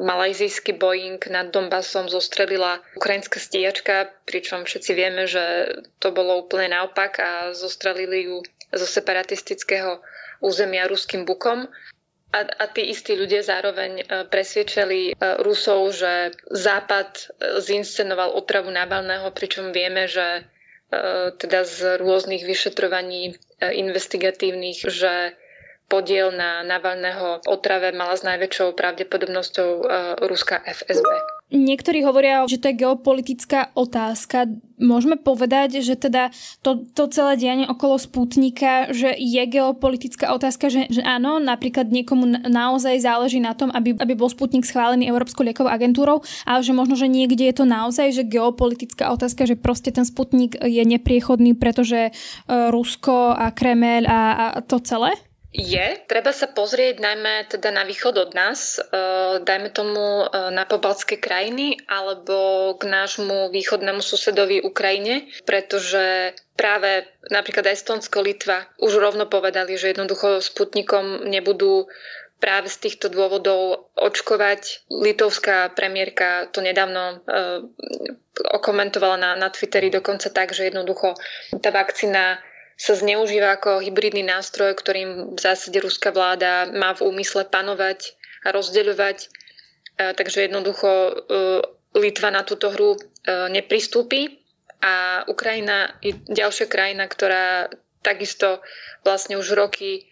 malajzijský 0.00 0.76
Boeing 0.76 1.20
nad 1.32 1.48
Donbasom 1.48 2.12
zostrelila 2.12 2.84
ukrajinská 3.00 3.40
stíjačka, 3.40 4.12
pričom 4.28 4.68
všetci 4.68 4.90
vieme, 4.92 5.24
že 5.24 5.72
to 6.02 6.12
bolo 6.12 6.44
úplne 6.44 6.76
naopak 6.76 7.16
a 7.20 7.30
zostrelili 7.56 8.28
ju 8.28 8.44
zo 8.70 8.86
separatistického 8.86 10.04
územia 10.44 10.88
ruským 10.88 11.24
bukom. 11.24 11.68
A, 12.30 12.46
a 12.46 12.64
tí 12.70 12.86
istí 12.94 13.18
ľudia 13.18 13.42
zároveň 13.42 13.92
e, 14.00 14.04
presviečali 14.30 15.00
e, 15.10 15.12
Rusov, 15.42 15.90
že 15.90 16.30
Západ 16.46 17.10
e, 17.10 17.24
zinscenoval 17.58 18.38
otravu 18.38 18.70
Navalného, 18.70 19.34
pričom 19.34 19.74
vieme, 19.74 20.06
že 20.06 20.46
teda 21.38 21.62
z 21.62 22.02
rôznych 22.02 22.42
vyšetrovaní 22.42 23.38
investigatívnych, 23.62 24.90
že 24.90 25.38
podiel 25.86 26.34
na 26.34 26.66
Navalného 26.66 27.46
otrave 27.46 27.94
mala 27.94 28.18
s 28.18 28.26
najväčšou 28.26 28.74
pravdepodobnosťou 28.74 29.86
ruská 30.18 30.58
FSB. 30.66 31.06
Niektorí 31.50 32.06
hovoria, 32.06 32.46
že 32.46 32.62
to 32.62 32.70
je 32.70 32.78
geopolitická 32.86 33.74
otázka. 33.74 34.46
Môžeme 34.78 35.18
povedať, 35.18 35.82
že 35.82 35.98
teda 35.98 36.30
to, 36.62 36.86
to 36.94 37.10
celé 37.10 37.34
dianie 37.34 37.66
okolo 37.66 37.98
Sputnika, 37.98 38.94
že 38.94 39.10
je 39.18 39.42
geopolitická 39.50 40.30
otázka, 40.30 40.70
že, 40.70 40.86
že 40.86 41.02
áno, 41.02 41.42
napríklad 41.42 41.90
niekomu 41.90 42.46
naozaj 42.46 43.02
záleží 43.02 43.42
na 43.42 43.58
tom, 43.58 43.74
aby, 43.74 43.98
aby 43.98 44.14
bol 44.14 44.30
Sputnik 44.30 44.62
schválený 44.62 45.10
Európskou 45.10 45.42
liekovou 45.42 45.74
agentúrou, 45.74 46.22
ale 46.46 46.62
že 46.62 46.70
možno, 46.70 46.94
že 46.94 47.10
niekde 47.10 47.50
je 47.50 47.54
to 47.58 47.66
naozaj, 47.66 48.14
že 48.14 48.30
geopolitická 48.30 49.10
otázka, 49.10 49.50
že 49.50 49.58
proste 49.58 49.90
ten 49.90 50.06
Sputnik 50.06 50.54
je 50.54 50.86
nepriechodný, 50.86 51.58
pretože 51.58 52.14
uh, 52.14 52.70
Rusko 52.70 53.34
a 53.34 53.50
Kremel 53.50 54.06
a, 54.06 54.54
a 54.54 54.62
to 54.62 54.78
celé? 54.78 55.18
Je, 55.50 55.98
treba 56.06 56.30
sa 56.30 56.46
pozrieť 56.46 57.02
najmä 57.02 57.50
teda 57.50 57.74
na 57.74 57.82
východ 57.82 58.14
od 58.22 58.30
nás, 58.38 58.78
e, 58.78 58.86
dajme 59.42 59.74
tomu 59.74 60.22
e, 60.22 60.54
na 60.54 60.62
pobaltské 60.62 61.18
krajiny 61.18 61.74
alebo 61.90 62.70
k 62.78 62.86
nášmu 62.86 63.50
východnému 63.50 63.98
susedovi 63.98 64.62
Ukrajine, 64.62 65.26
pretože 65.42 66.38
práve 66.54 67.10
napríklad 67.34 67.66
Estonsko, 67.66 68.22
Litva 68.22 68.70
už 68.78 68.94
rovno 69.02 69.26
povedali, 69.26 69.74
že 69.74 69.90
jednoducho 69.90 70.38
Sputnikom 70.38 71.26
nebudú 71.26 71.90
práve 72.38 72.70
z 72.70 72.86
týchto 72.86 73.10
dôvodov 73.10 73.90
očkovať. 73.98 74.86
Litovská 74.86 75.74
premiérka 75.74 76.46
to 76.54 76.62
nedávno 76.62 77.26
e, 77.26 77.66
okomentovala 78.54 79.16
na, 79.18 79.30
na 79.34 79.50
Twitteri 79.50 79.90
dokonca 79.90 80.30
tak, 80.30 80.54
že 80.54 80.70
jednoducho 80.70 81.18
tá 81.58 81.74
vakcína 81.74 82.38
sa 82.80 82.96
zneužíva 82.96 83.60
ako 83.60 83.84
hybridný 83.84 84.24
nástroj, 84.24 84.72
ktorým 84.72 85.36
v 85.36 85.40
zásade 85.40 85.76
ruská 85.84 86.16
vláda 86.16 86.72
má 86.72 86.96
v 86.96 87.12
úmysle 87.12 87.44
panovať 87.44 88.16
a 88.48 88.56
rozdeľovať. 88.56 89.18
E, 89.20 89.28
takže 90.16 90.48
jednoducho 90.48 90.88
e, 90.88 91.12
Litva 91.92 92.32
na 92.32 92.40
túto 92.40 92.72
hru 92.72 92.96
e, 92.96 92.98
nepristúpi 93.52 94.40
a 94.80 95.28
Ukrajina 95.28 95.92
je 96.00 96.16
ďalšia 96.24 96.72
krajina, 96.72 97.04
ktorá 97.04 97.68
takisto 98.00 98.64
vlastne 99.04 99.36
už 99.36 99.52
roky, 99.52 100.08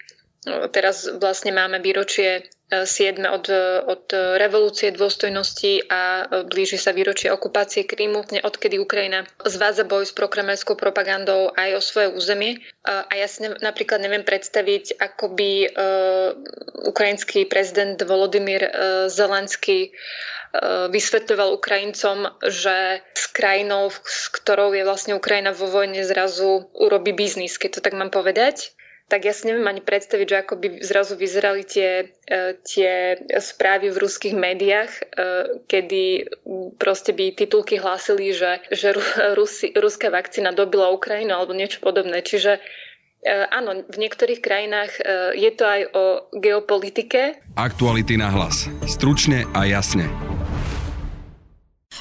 teraz 0.77 1.09
vlastne 1.09 1.57
máme 1.57 1.81
výročie 1.81 2.45
7 2.45 2.58
od, 2.69 3.47
od 3.89 4.05
revolúcie 4.37 4.93
dôstojnosti 4.93 5.89
a 5.89 6.29
blíži 6.45 6.77
sa 6.77 6.93
výročie 6.93 7.33
okupácie 7.33 7.89
Krímu, 7.89 8.29
odkedy 8.45 8.77
Ukrajina 8.77 9.25
zvádza 9.41 9.89
boj 9.89 10.05
s 10.05 10.13
prokremelskou 10.13 10.77
propagandou 10.77 11.49
aj 11.57 11.81
o 11.81 11.81
svoje 11.81 12.09
územie. 12.13 12.61
A 12.85 13.09
ja 13.17 13.25
si 13.25 13.49
napríklad 13.49 14.05
neviem 14.05 14.21
predstaviť, 14.21 15.01
ako 15.01 15.33
by 15.33 15.51
uh, 15.65 16.29
ukrajinský 16.93 17.49
prezident 17.49 17.97
Volodymyr 18.05 18.63
uh, 18.69 18.71
Zelenský 19.09 19.89
uh, 19.89 20.93
vysvetľoval 20.93 21.57
Ukrajincom, 21.57 22.37
že 22.45 23.01
s 23.17 23.25
krajinou, 23.33 23.89
s 23.93 24.29
ktorou 24.29 24.77
je 24.77 24.85
vlastne 24.85 25.17
Ukrajina 25.17 25.57
vo 25.57 25.73
vojne, 25.73 26.05
zrazu 26.05 26.69
urobí 26.77 27.17
biznis, 27.17 27.57
keď 27.57 27.81
to 27.81 27.85
tak 27.85 27.97
mám 27.97 28.13
povedať 28.13 28.77
tak 29.09 29.25
ja 29.25 29.33
si 29.33 29.49
neviem 29.49 29.65
ani 29.65 29.81
predstaviť, 29.81 30.27
že 30.29 30.41
ako 30.45 30.55
by 30.61 30.69
zrazu 30.85 31.17
vyzerali 31.17 31.65
tie, 31.65 32.13
e, 32.29 32.61
tie 32.61 33.17
správy 33.41 33.89
v 33.89 34.01
ruských 34.05 34.37
médiách, 34.37 34.93
e, 34.93 35.03
kedy 35.65 36.29
proste 36.77 37.17
by 37.17 37.33
titulky 37.33 37.81
hlásili, 37.81 38.37
že, 38.37 38.61
že 38.69 38.93
Rusi, 39.33 39.73
ruská 39.73 40.13
vakcína 40.13 40.53
dobila 40.53 40.93
Ukrajinu 40.93 41.33
alebo 41.33 41.57
niečo 41.57 41.81
podobné. 41.81 42.21
Čiže 42.21 42.61
e, 42.61 42.61
áno, 43.49 43.81
v 43.89 43.97
niektorých 43.97 44.45
krajinách 44.45 44.93
je 45.35 45.51
to 45.57 45.65
aj 45.65 45.81
o 45.97 46.05
geopolitike. 46.37 47.41
Aktuality 47.57 48.21
na 48.21 48.29
hlas. 48.29 48.69
Stručne 48.85 49.49
a 49.57 49.65
jasne. 49.65 50.38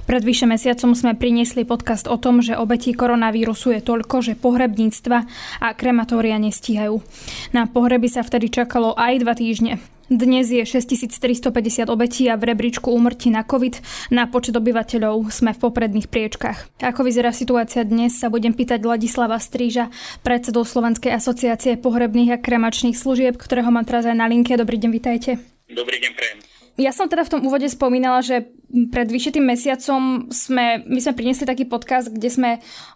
Pred 0.08 0.24
vyše 0.24 0.48
mesiacom 0.48 0.96
sme 0.96 1.20
priniesli 1.20 1.67
podcast 1.67 2.08
o 2.08 2.15
tom, 2.15 2.39
že 2.39 2.56
obetí 2.56 2.96
koronavírusu 2.96 3.76
je 3.76 3.84
toľko, 3.84 4.24
že 4.24 4.39
pohrebníctva 4.39 5.17
a 5.60 5.67
krematória 5.76 6.39
nestíhajú. 6.39 7.04
Na 7.52 7.67
pohreby 7.67 8.08
sa 8.08 8.24
vtedy 8.24 8.48
čakalo 8.48 8.96
aj 8.96 9.28
dva 9.28 9.36
týždne. 9.36 9.84
Dnes 10.08 10.48
je 10.48 10.63
6350 10.63 11.91
obetí 11.91 12.32
a 12.32 12.39
v 12.39 12.56
rebríčku 12.56 12.88
úmrtí 12.88 13.28
na 13.28 13.43
COVID 13.43 13.84
na 14.15 14.24
počet 14.32 14.56
obyvateľov 14.56 15.28
sme 15.28 15.52
v 15.52 15.60
popredných 15.60 16.08
priečkách. 16.08 16.80
Ako 16.80 17.04
vyzerá 17.04 17.36
situácia 17.36 17.84
dnes, 17.84 18.15
sa 18.15 18.32
budem 18.32 18.56
pýtať 18.56 18.88
Ladislava 18.88 19.36
Stríža, 19.36 19.91
predsedov 20.24 20.63
Slovenskej 20.63 21.12
asociácie 21.12 21.76
pohrebných 21.76 22.39
a 22.39 22.39
kremačných 22.39 22.96
služieb, 22.96 23.36
ktorého 23.36 23.67
mám 23.67 23.84
teraz 23.84 24.08
aj 24.08 24.15
na 24.15 24.32
linke. 24.32 24.56
Dobrý 24.56 24.80
deň, 24.80 24.91
vitajte. 24.96 25.43
Dobrý 25.67 26.00
deň, 26.00 26.12
prejem. 26.15 26.57
Ja 26.77 26.93
som 26.93 27.09
teda 27.09 27.25
v 27.25 27.33
tom 27.33 27.41
úvode 27.41 27.65
spomínala, 27.73 28.21
že 28.21 28.53
pred 28.93 29.09
vyšetým 29.09 29.41
mesiacom 29.41 30.29
sme, 30.29 30.85
my 30.85 30.99
sme 31.01 31.17
priniesli 31.17 31.49
taký 31.49 31.65
podcast, 31.65 32.13
kde 32.13 32.29
sme 32.29 32.51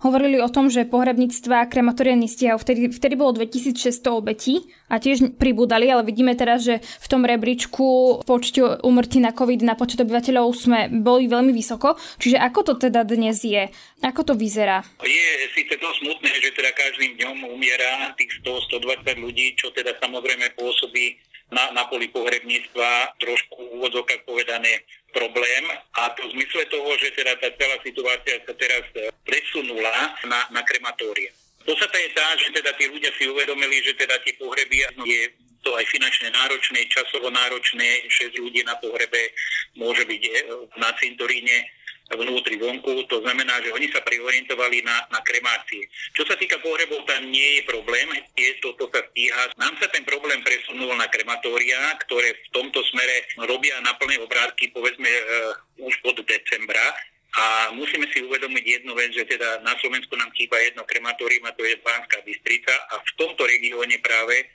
hovorili 0.05 0.37
o 0.37 0.45
tom, 0.53 0.69
že 0.69 0.85
pohrebníctva 0.85 1.65
krematória 1.65 2.13
nestíhajú. 2.13 2.61
Vtedy, 2.61 2.93
vtedy 2.93 3.17
bolo 3.17 3.33
2600 3.41 4.05
obetí 4.13 4.69
a 4.85 5.01
tiež 5.01 5.33
pribúdali, 5.41 5.89
ale 5.89 6.05
vidíme 6.05 6.37
teraz, 6.37 6.61
že 6.61 6.77
v 6.77 7.07
tom 7.09 7.25
rebríčku 7.25 8.21
počte 8.21 8.83
umrtí 8.85 9.17
na 9.17 9.33
COVID 9.33 9.65
na 9.65 9.73
počet 9.73 10.05
obyvateľov 10.05 10.45
sme 10.53 10.79
boli 11.01 11.25
veľmi 11.25 11.49
vysoko. 11.49 11.97
Čiže 12.21 12.37
ako 12.37 12.59
to 12.61 12.73
teda 12.85 13.01
dnes 13.01 13.41
je? 13.41 13.65
Ako 14.05 14.21
to 14.21 14.37
vyzerá? 14.37 14.85
Je 15.01 15.25
síce 15.57 15.73
to 15.73 15.89
smutné, 16.05 16.29
že 16.37 16.53
teda 16.53 16.69
každým 16.77 17.17
dňom 17.17 17.49
umiera 17.49 18.13
tých 18.13 18.29
100-120 18.45 19.25
ľudí, 19.25 19.57
čo 19.57 19.73
teda 19.73 19.97
samozrejme 19.97 20.53
pôsobí 20.53 21.30
na, 21.51 21.71
na 21.75 21.83
poli 21.91 22.07
pohrebníctva 22.07 23.19
trošku 23.19 23.79
úvodzokách 23.79 24.23
povedané 24.23 24.87
problém 25.11 25.67
a 25.99 26.09
to 26.15 26.23
v 26.31 26.39
zmysle 26.39 26.63
toho, 26.71 26.89
že 26.97 27.11
teda 27.11 27.35
tá 27.43 27.51
celá 27.59 27.77
situácia 27.83 28.39
sa 28.47 28.53
teraz 28.55 28.83
e, 28.95 29.11
presunula 29.27 30.15
na, 30.23 30.47
na 30.55 30.63
krematórie. 30.63 31.35
Podstata 31.67 31.97
je 31.99 32.09
tá, 32.15 32.27
že 32.39 32.49
teda 32.55 32.71
tí 32.79 32.89
ľudia 32.89 33.11
si 33.19 33.27
uvedomili, 33.27 33.83
že 33.83 33.93
teda 33.99 34.17
tie 34.23 34.33
pohreby 34.39 34.87
je 35.03 35.21
to 35.61 35.77
aj 35.77 35.85
finančne 35.93 36.33
náročné, 36.33 36.89
časovo 36.89 37.29
náročné, 37.29 38.09
6 38.09 38.33
ľudí 38.41 38.65
na 38.65 38.73
pohrebe 38.81 39.29
môže 39.77 40.07
byť 40.07 40.21
e, 40.25 40.31
na 40.79 40.89
cintoríne 40.97 41.67
vnútri 42.15 42.59
vonku, 42.59 43.07
to 43.07 43.21
znamená, 43.23 43.59
že 43.63 43.73
oni 43.73 43.87
sa 43.91 44.03
priorientovali 44.03 44.83
na, 44.83 45.07
na 45.11 45.19
kremácie. 45.23 45.87
Čo 46.15 46.27
sa 46.27 46.35
týka 46.35 46.59
pohrebov, 46.59 47.03
tam 47.07 47.27
nie 47.29 47.59
je 47.59 47.61
problém, 47.67 48.07
je 48.35 48.51
to, 48.59 48.73
to 48.75 48.87
sa 48.91 49.01
stíha. 49.11 49.41
Nám 49.59 49.75
sa 49.79 49.87
ten 49.91 50.03
problém 50.03 50.39
presunul 50.43 50.91
na 50.95 51.07
krematória, 51.07 51.79
ktoré 52.07 52.33
v 52.33 52.49
tomto 52.55 52.79
smere 52.91 53.27
robia 53.47 53.79
na 53.83 53.95
plné 53.95 54.19
obrátky, 54.23 54.71
povedzme, 54.75 55.09
uh, 55.09 55.87
už 55.87 55.93
od 56.07 56.17
decembra. 56.23 56.85
A 57.31 57.71
musíme 57.71 58.03
si 58.11 58.19
uvedomiť 58.27 58.83
jednu 58.83 58.91
vec, 58.91 59.15
že 59.15 59.23
teda 59.23 59.63
na 59.63 59.71
Slovensku 59.79 60.11
nám 60.19 60.35
chýba 60.35 60.59
jedno 60.67 60.83
krematórium 60.83 61.47
a 61.47 61.55
to 61.55 61.63
je 61.63 61.79
Banská 61.79 62.19
Bystrica 62.27 62.75
a 62.91 62.99
v 62.99 63.11
tomto 63.15 63.47
regióne 63.47 63.95
práve 64.03 64.35
e, 64.35 64.45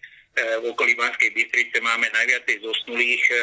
v 0.61 0.65
okolí 0.77 0.93
Banskej 0.93 1.33
Bystrice 1.33 1.81
máme 1.81 2.05
najviacej 2.13 2.61
zosnulých 2.61 3.25
e, 3.33 3.35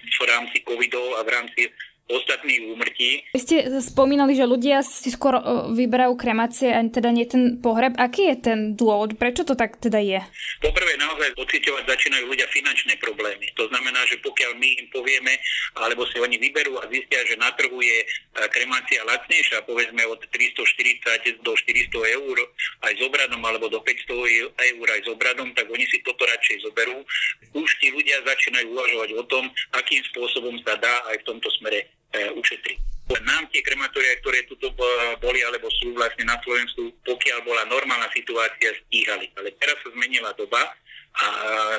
v 0.00 0.24
rámci 0.24 0.64
covidov 0.64 1.20
a 1.20 1.20
v 1.20 1.28
rámci 1.28 1.68
ostatných 2.10 2.74
úmrtí. 2.74 3.24
Vy 3.30 3.40
ste 3.40 3.56
spomínali, 3.78 4.34
že 4.34 4.48
ľudia 4.48 4.82
si 4.82 5.08
skôr 5.14 5.38
vyberajú 5.70 6.18
kremácie 6.18 6.74
a 6.74 6.82
teda 6.82 7.14
nie 7.14 7.26
ten 7.26 7.62
pohreb. 7.62 7.94
Aký 7.96 8.34
je 8.34 8.36
ten 8.50 8.58
dôvod? 8.74 9.14
Prečo 9.14 9.46
to 9.46 9.54
tak 9.54 9.78
teda 9.78 10.02
je? 10.02 10.20
Poprvé 10.58 10.98
naozaj 10.98 11.32
pocitovať 11.38 11.86
začínajú 11.86 12.24
ľudia 12.26 12.46
finančné 12.50 12.98
problémy. 12.98 13.46
To 13.56 13.70
znamená, 13.70 14.02
že 14.10 14.18
pokiaľ 14.20 14.52
my 14.58 14.68
im 14.82 14.86
povieme, 14.90 15.32
alebo 15.78 16.04
si 16.10 16.18
oni 16.18 16.36
vyberú 16.36 16.76
a 16.82 16.90
zistia, 16.90 17.22
že 17.24 17.38
na 17.38 17.54
trhu 17.54 17.78
je 17.78 17.98
kremácia 18.50 19.00
lacnejšia, 19.06 19.64
povedzme 19.64 20.02
od 20.10 20.20
340 20.28 21.46
do 21.46 21.52
400 21.54 22.16
eur 22.18 22.36
aj 22.84 22.92
s 22.98 23.00
obradom, 23.06 23.40
alebo 23.46 23.70
do 23.70 23.80
500 23.80 24.50
eur 24.74 24.86
aj 24.90 25.00
s 25.06 25.08
obradom, 25.08 25.48
tak 25.54 25.70
oni 25.70 25.86
si 25.88 26.02
toto 26.02 26.26
radšej 26.26 26.66
zoberú. 26.66 27.00
Už 27.54 27.68
tí 27.78 27.94
ľudia 27.94 28.20
začínajú 28.26 28.66
uvažovať 28.74 29.10
o 29.16 29.24
tom, 29.30 29.44
akým 29.78 30.02
spôsobom 30.12 30.58
sa 30.66 30.76
dá 30.76 30.94
aj 31.10 31.22
v 31.22 31.26
tomto 31.26 31.48
smere 31.56 31.70
E, 31.80 31.99
ušetriť. 32.12 32.90
Nám 33.10 33.50
tie 33.50 33.58
krematória, 33.66 34.14
ktoré 34.22 34.46
tu 34.46 34.54
e, 34.54 34.70
boli 35.18 35.42
alebo 35.42 35.66
sú 35.82 35.90
vlastne 35.98 36.30
na 36.30 36.38
Slovensku, 36.46 36.94
pokiaľ 37.02 37.38
bola 37.42 37.66
normálna 37.66 38.06
situácia, 38.14 38.70
stíhali. 38.86 39.26
Ale 39.34 39.50
teraz 39.58 39.82
sa 39.82 39.90
zmenila 39.90 40.30
doba 40.38 40.62
a 41.10 41.26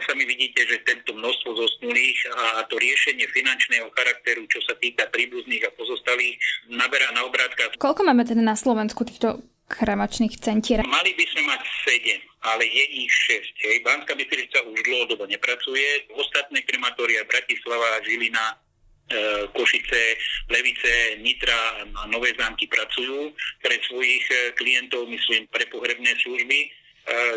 sami 0.04 0.28
vidíte, 0.28 0.68
že 0.68 0.84
tento 0.84 1.16
množstvo 1.16 1.56
zosnulých 1.56 2.20
a 2.36 2.68
to 2.68 2.76
riešenie 2.76 3.24
finančného 3.32 3.88
charakteru, 3.96 4.44
čo 4.52 4.60
sa 4.68 4.76
týka 4.76 5.08
príbuzných 5.08 5.72
a 5.72 5.76
pozostalých, 5.80 6.36
naberá 6.68 7.16
na 7.16 7.24
obrátka. 7.24 7.72
Koľko 7.80 8.04
máme 8.04 8.28
teda 8.28 8.44
na 8.44 8.60
Slovensku 8.60 9.08
týchto 9.08 9.40
kremačných 9.72 10.36
centier? 10.36 10.84
Mali 10.84 11.16
by 11.16 11.26
sme 11.32 11.48
mať 11.48 11.62
7, 11.64 12.44
ale 12.44 12.68
je 12.68 12.86
ich 13.08 13.12
6. 13.32 13.64
Hej. 13.72 13.76
Banská 13.88 14.20
Bystrica 14.20 14.68
už 14.68 14.84
dlhodobo 14.84 15.24
nepracuje. 15.24 16.12
Ostatné 16.12 16.60
krematória 16.68 17.24
Bratislava, 17.24 18.04
Žilina, 18.04 18.60
E, 18.71 18.71
Košice, 19.52 20.02
Levice, 20.50 21.20
Nitra 21.20 21.60
a 21.96 22.08
Nové 22.08 22.34
zámky 22.38 22.68
pracujú 22.68 23.32
pre 23.62 23.76
svojich 23.88 24.24
e, 24.32 24.36
klientov, 24.56 25.08
myslím, 25.08 25.48
pre 25.52 25.66
pohrebné 25.68 26.16
služby 26.24 26.60
e, 26.60 26.68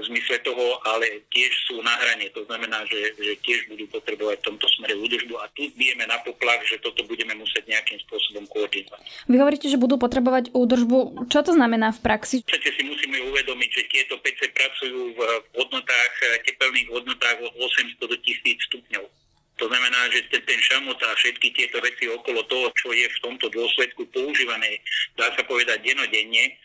v 0.00 0.04
zmysle 0.10 0.38
toho, 0.46 0.78
ale 0.86 1.26
tiež 1.34 1.52
sú 1.66 1.82
na 1.82 1.94
hrane. 1.98 2.30
To 2.34 2.46
znamená, 2.46 2.86
že, 2.86 3.14
že 3.18 3.32
tiež 3.42 3.66
budú 3.70 3.86
potrebovať 3.90 4.36
v 4.40 4.46
tomto 4.52 4.66
smere 4.78 4.94
údržbu 4.94 5.34
a 5.40 5.50
tu 5.52 5.66
bijeme 5.74 6.06
na 6.06 6.18
poplach, 6.22 6.62
že 6.66 6.78
toto 6.78 7.02
budeme 7.04 7.34
musieť 7.34 7.66
nejakým 7.66 7.98
spôsobom 8.06 8.46
koordinovať. 8.50 9.00
Vy 9.26 9.36
hovoríte, 9.38 9.66
že 9.66 9.80
budú 9.80 9.98
potrebovať 9.98 10.54
údržbu. 10.54 11.28
Čo 11.30 11.42
to 11.42 11.52
znamená 11.54 11.90
v 11.90 12.00
praxi? 12.02 12.36
Všetci 12.46 12.70
si 12.70 12.82
musíme 12.86 13.18
uvedomiť, 13.34 13.70
že 13.70 13.82
tieto 13.90 14.14
PC 14.22 14.52
pracujú 14.54 15.16
v 15.16 15.20
hodnotách, 15.58 16.14
tepelných 16.46 16.88
hodnotách 16.92 17.38
od 17.42 17.52
800 17.58 17.98
do 17.98 18.16
1000 18.20 18.68
stupňov 18.70 19.23
to 19.54 19.70
znamená, 19.70 20.10
že 20.10 20.26
ten, 20.34 20.60
šamot 20.60 20.98
a 20.98 21.14
všetky 21.14 21.54
tieto 21.54 21.78
veci 21.78 22.10
okolo 22.10 22.42
toho, 22.50 22.66
čo 22.74 22.90
je 22.90 23.06
v 23.06 23.22
tomto 23.22 23.46
dôsledku 23.54 24.06
používané, 24.10 24.82
dá 25.14 25.30
sa 25.34 25.42
povedať 25.46 25.78
denodenne, 25.82 26.58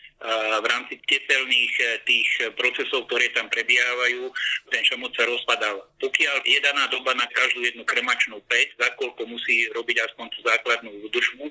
v 0.60 0.66
rámci 0.68 1.00
tepelných 1.08 1.72
e, 1.80 1.84
tých 2.04 2.28
procesov, 2.52 3.08
ktoré 3.08 3.32
tam 3.32 3.48
prebiehajú, 3.48 4.28
ten 4.68 4.84
šamot 4.84 5.16
sa 5.16 5.24
rozpadáva. 5.24 5.80
Pokiaľ 5.96 6.44
je 6.44 6.60
daná 6.60 6.84
doba 6.92 7.16
na 7.16 7.24
každú 7.32 7.64
jednu 7.64 7.88
kremačnú 7.88 8.36
peť, 8.44 8.76
za 8.76 8.92
koľko 9.00 9.24
musí 9.24 9.64
robiť 9.72 9.96
aspoň 10.12 10.26
tú 10.28 10.38
základnú 10.44 10.92
údržbu, 11.08 11.48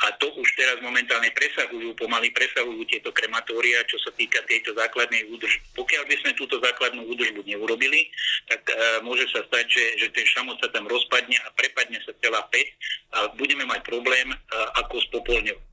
a 0.00 0.16
to 0.16 0.32
už 0.32 0.48
teraz 0.56 0.80
momentálne 0.80 1.28
presahujú, 1.36 1.92
pomaly 1.92 2.32
presahujú 2.32 2.88
tieto 2.88 3.12
krematória, 3.12 3.84
čo 3.84 4.00
sa 4.00 4.08
týka 4.16 4.40
tejto 4.48 4.72
základnej 4.72 5.28
údržby. 5.28 5.76
Pokiaľ 5.76 6.02
by 6.08 6.14
sme 6.24 6.30
túto 6.40 6.56
základnú 6.56 7.04
údržbu 7.04 7.44
neurobili, 7.44 8.08
tak 8.48 8.64
uh, 8.72 9.04
môže 9.04 9.28
sa 9.28 9.44
stať, 9.44 9.68
že, 9.68 9.84
že 10.00 10.06
ten 10.16 10.24
šamot 10.24 10.56
sa 10.56 10.72
tam 10.72 10.88
rozpadne 10.88 11.36
a 11.44 11.52
prepadne 11.52 12.00
sa 12.00 12.16
celá 12.24 12.40
päť 12.48 12.72
a 13.12 13.28
budeme 13.36 13.68
mať 13.68 13.84
problém 13.84 14.32
uh, 14.32 14.36
ako 14.80 15.04
s. 15.04 15.08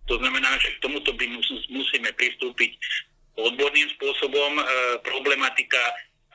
To 0.07 0.15
znamená, 0.19 0.59
že 0.59 0.75
k 0.75 0.81
tomuto 0.83 1.15
by 1.15 1.25
mus, 1.31 1.47
musíme 1.71 2.11
pristúpiť 2.15 2.75
odborným 3.39 3.87
spôsobom. 3.95 4.59
Uh, 4.59 4.65
problematika, 5.07 5.79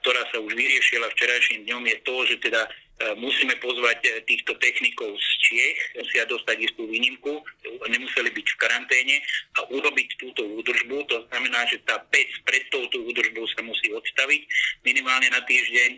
ktorá 0.01 0.25
sa 0.33 0.41
už 0.41 0.57
vyriešila 0.57 1.13
včerajším 1.13 1.69
dňom, 1.69 1.83
je 1.93 1.97
to, 2.09 2.15
že 2.25 2.37
teda 2.41 2.65
E, 2.65 2.82
musíme 3.19 3.55
pozvať 3.59 3.99
e, 4.05 4.11
týchto 4.27 4.55
technikov 4.59 5.15
z 5.19 5.29
Čiech, 5.43 5.79
musia 5.99 6.25
dostať 6.29 6.57
istú 6.71 6.87
výnimku, 6.87 7.43
nemuseli 7.89 8.31
byť 8.31 8.47
v 8.47 8.61
karanténe 8.61 9.17
a 9.59 9.61
urobiť 9.69 10.09
túto 10.21 10.43
údržbu. 10.45 10.97
To 11.11 11.17
znamená, 11.29 11.67
že 11.69 11.83
tá 11.83 11.99
pec 12.11 12.29
pred 12.47 12.63
touto 12.71 13.03
údržbou 13.03 13.45
sa 13.53 13.61
musí 13.65 13.91
odstaviť 13.91 14.43
minimálne 14.87 15.29
na 15.31 15.41
týždeň 15.45 15.91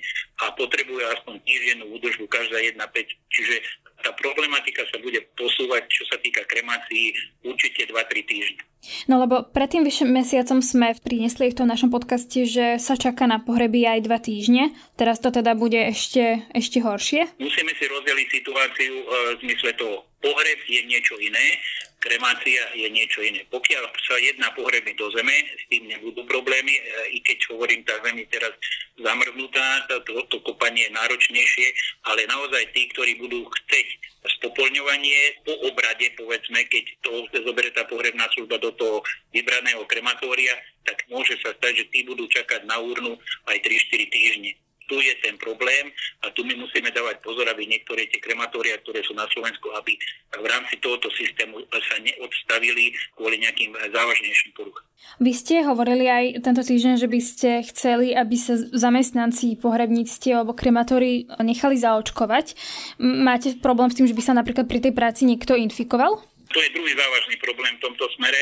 a 0.45 0.53
potrebuje 0.57 1.05
aspoň 1.19 1.35
týždennú 1.45 1.85
údržbu 1.99 2.25
každá 2.29 2.59
jedna 2.61 2.87
pec. 2.91 3.09
Čiže 3.31 3.61
tá 4.05 4.13
problematika 4.21 4.85
sa 4.93 5.01
bude 5.01 5.23
posúvať, 5.39 5.89
čo 5.89 6.05
sa 6.13 6.21
týka 6.21 6.45
kremácií, 6.45 7.17
určite 7.47 7.89
2-3 7.89 8.21
týždne. 8.29 8.63
No 9.07 9.21
lebo 9.21 9.45
pred 9.45 9.69
tým 9.71 9.83
vyšším 9.85 10.11
mesiacom 10.11 10.59
sme 10.61 10.97
priniesli 11.01 11.51
v 11.51 11.59
tom 11.59 11.69
našom 11.69 11.89
podcaste, 11.93 12.45
že 12.45 12.77
sa 12.81 12.95
čaká 12.97 13.25
na 13.25 13.41
pohreby 13.41 13.85
aj 13.89 14.01
dva 14.05 14.19
týždne. 14.21 14.73
Teraz 14.95 15.21
to 15.21 15.33
teda 15.33 15.57
bude 15.57 15.77
ešte, 15.77 16.45
ešte 16.53 16.81
horšie? 16.85 17.37
Musíme 17.41 17.73
si 17.77 17.85
rozdeliť 17.89 18.29
situáciu 18.31 18.95
e, 18.95 19.05
v 19.37 19.39
zmysle 19.45 19.71
toho. 19.77 20.05
Pohreb 20.25 20.61
je 20.65 20.81
niečo 20.89 21.21
iné, 21.21 21.61
kremácia 22.01 22.65
je 22.73 22.89
niečo 22.89 23.21
iné. 23.21 23.45
Pokiaľ 23.49 23.85
sa 23.93 24.17
jedná 24.21 24.49
pohreby 24.57 24.97
do 24.97 25.09
zeme, 25.13 25.37
s 25.53 25.65
tým 25.69 25.89
nebudú 25.89 26.25
problémy, 26.29 26.73
e, 26.73 26.83
i 27.17 27.19
keď 27.21 27.57
hovorím, 27.57 27.85
tá 27.85 27.97
zem 28.05 28.21
je 28.25 28.29
teraz 28.33 28.53
zamrznutá, 29.01 29.85
to, 29.89 30.17
to 30.29 30.37
kopanie 30.45 30.89
je 30.89 30.97
náročnejšie, 30.97 31.67
ale 32.09 32.29
naozaj 32.29 32.73
tí, 32.73 32.89
ktorí 32.93 33.21
budú 33.21 33.45
chceť 33.49 34.14
spopolňovanie 34.25 35.45
po 35.45 35.53
obrade, 35.69 36.09
povedzme, 36.17 36.65
keď 36.73 36.85
to 37.05 37.11
zoberie 37.45 37.71
tá 37.77 37.85
pohrebná 37.85 38.25
služba 38.33 38.57
do 38.57 38.73
toho 38.73 39.05
vybraného 39.37 39.85
krematória, 39.85 40.57
tak 40.89 41.05
môže 41.13 41.37
sa 41.45 41.53
stať, 41.57 41.85
že 41.85 41.89
tí 41.93 42.01
budú 42.09 42.25
čakať 42.29 42.65
na 42.65 42.81
úrnu 42.81 43.21
aj 43.49 43.57
3-4 43.61 44.09
týždne 44.09 44.53
tu 44.89 45.01
je 45.01 45.15
ten 45.25 45.37
problém 45.41 45.91
a 46.23 46.31
tu 46.31 46.45
my 46.45 46.55
musíme 46.57 46.91
dávať 46.93 47.21
pozor, 47.25 47.49
aby 47.49 47.65
niektoré 47.69 48.07
tie 48.09 48.21
krematória, 48.21 48.81
ktoré 48.81 49.01
sú 49.05 49.17
na 49.17 49.25
Slovensku, 49.33 49.73
aby 49.77 49.97
v 50.35 50.47
rámci 50.47 50.77
tohoto 50.81 51.09
systému 51.13 51.63
sa 51.69 51.97
neodstavili 52.01 52.93
kvôli 53.17 53.41
nejakým 53.41 53.73
závažnejším 53.93 54.53
poruchám. 54.57 54.85
Vy 55.21 55.33
ste 55.37 55.63
hovorili 55.63 56.09
aj 56.09 56.25
tento 56.41 56.65
týždeň, 56.65 56.95
že 56.97 57.09
by 57.09 57.21
ste 57.21 57.51
chceli, 57.69 58.17
aby 58.17 58.37
sa 58.41 58.57
zamestnanci 58.57 59.61
pohrebníctiev 59.61 60.43
alebo 60.43 60.57
krematóri 60.57 61.29
nechali 61.45 61.77
zaočkovať. 61.77 62.57
Máte 62.99 63.53
problém 63.61 63.93
s 63.93 64.01
tým, 64.01 64.09
že 64.09 64.17
by 64.17 64.23
sa 64.25 64.33
napríklad 64.33 64.65
pri 64.65 64.81
tej 64.81 64.93
práci 64.97 65.29
niekto 65.29 65.55
infikoval? 65.55 66.25
To 66.55 66.63
je 66.63 66.71
druhý 66.71 66.95
závažný 66.95 67.35
problém 67.43 67.75
v 67.75 67.83
tomto 67.83 68.07
smere, 68.15 68.39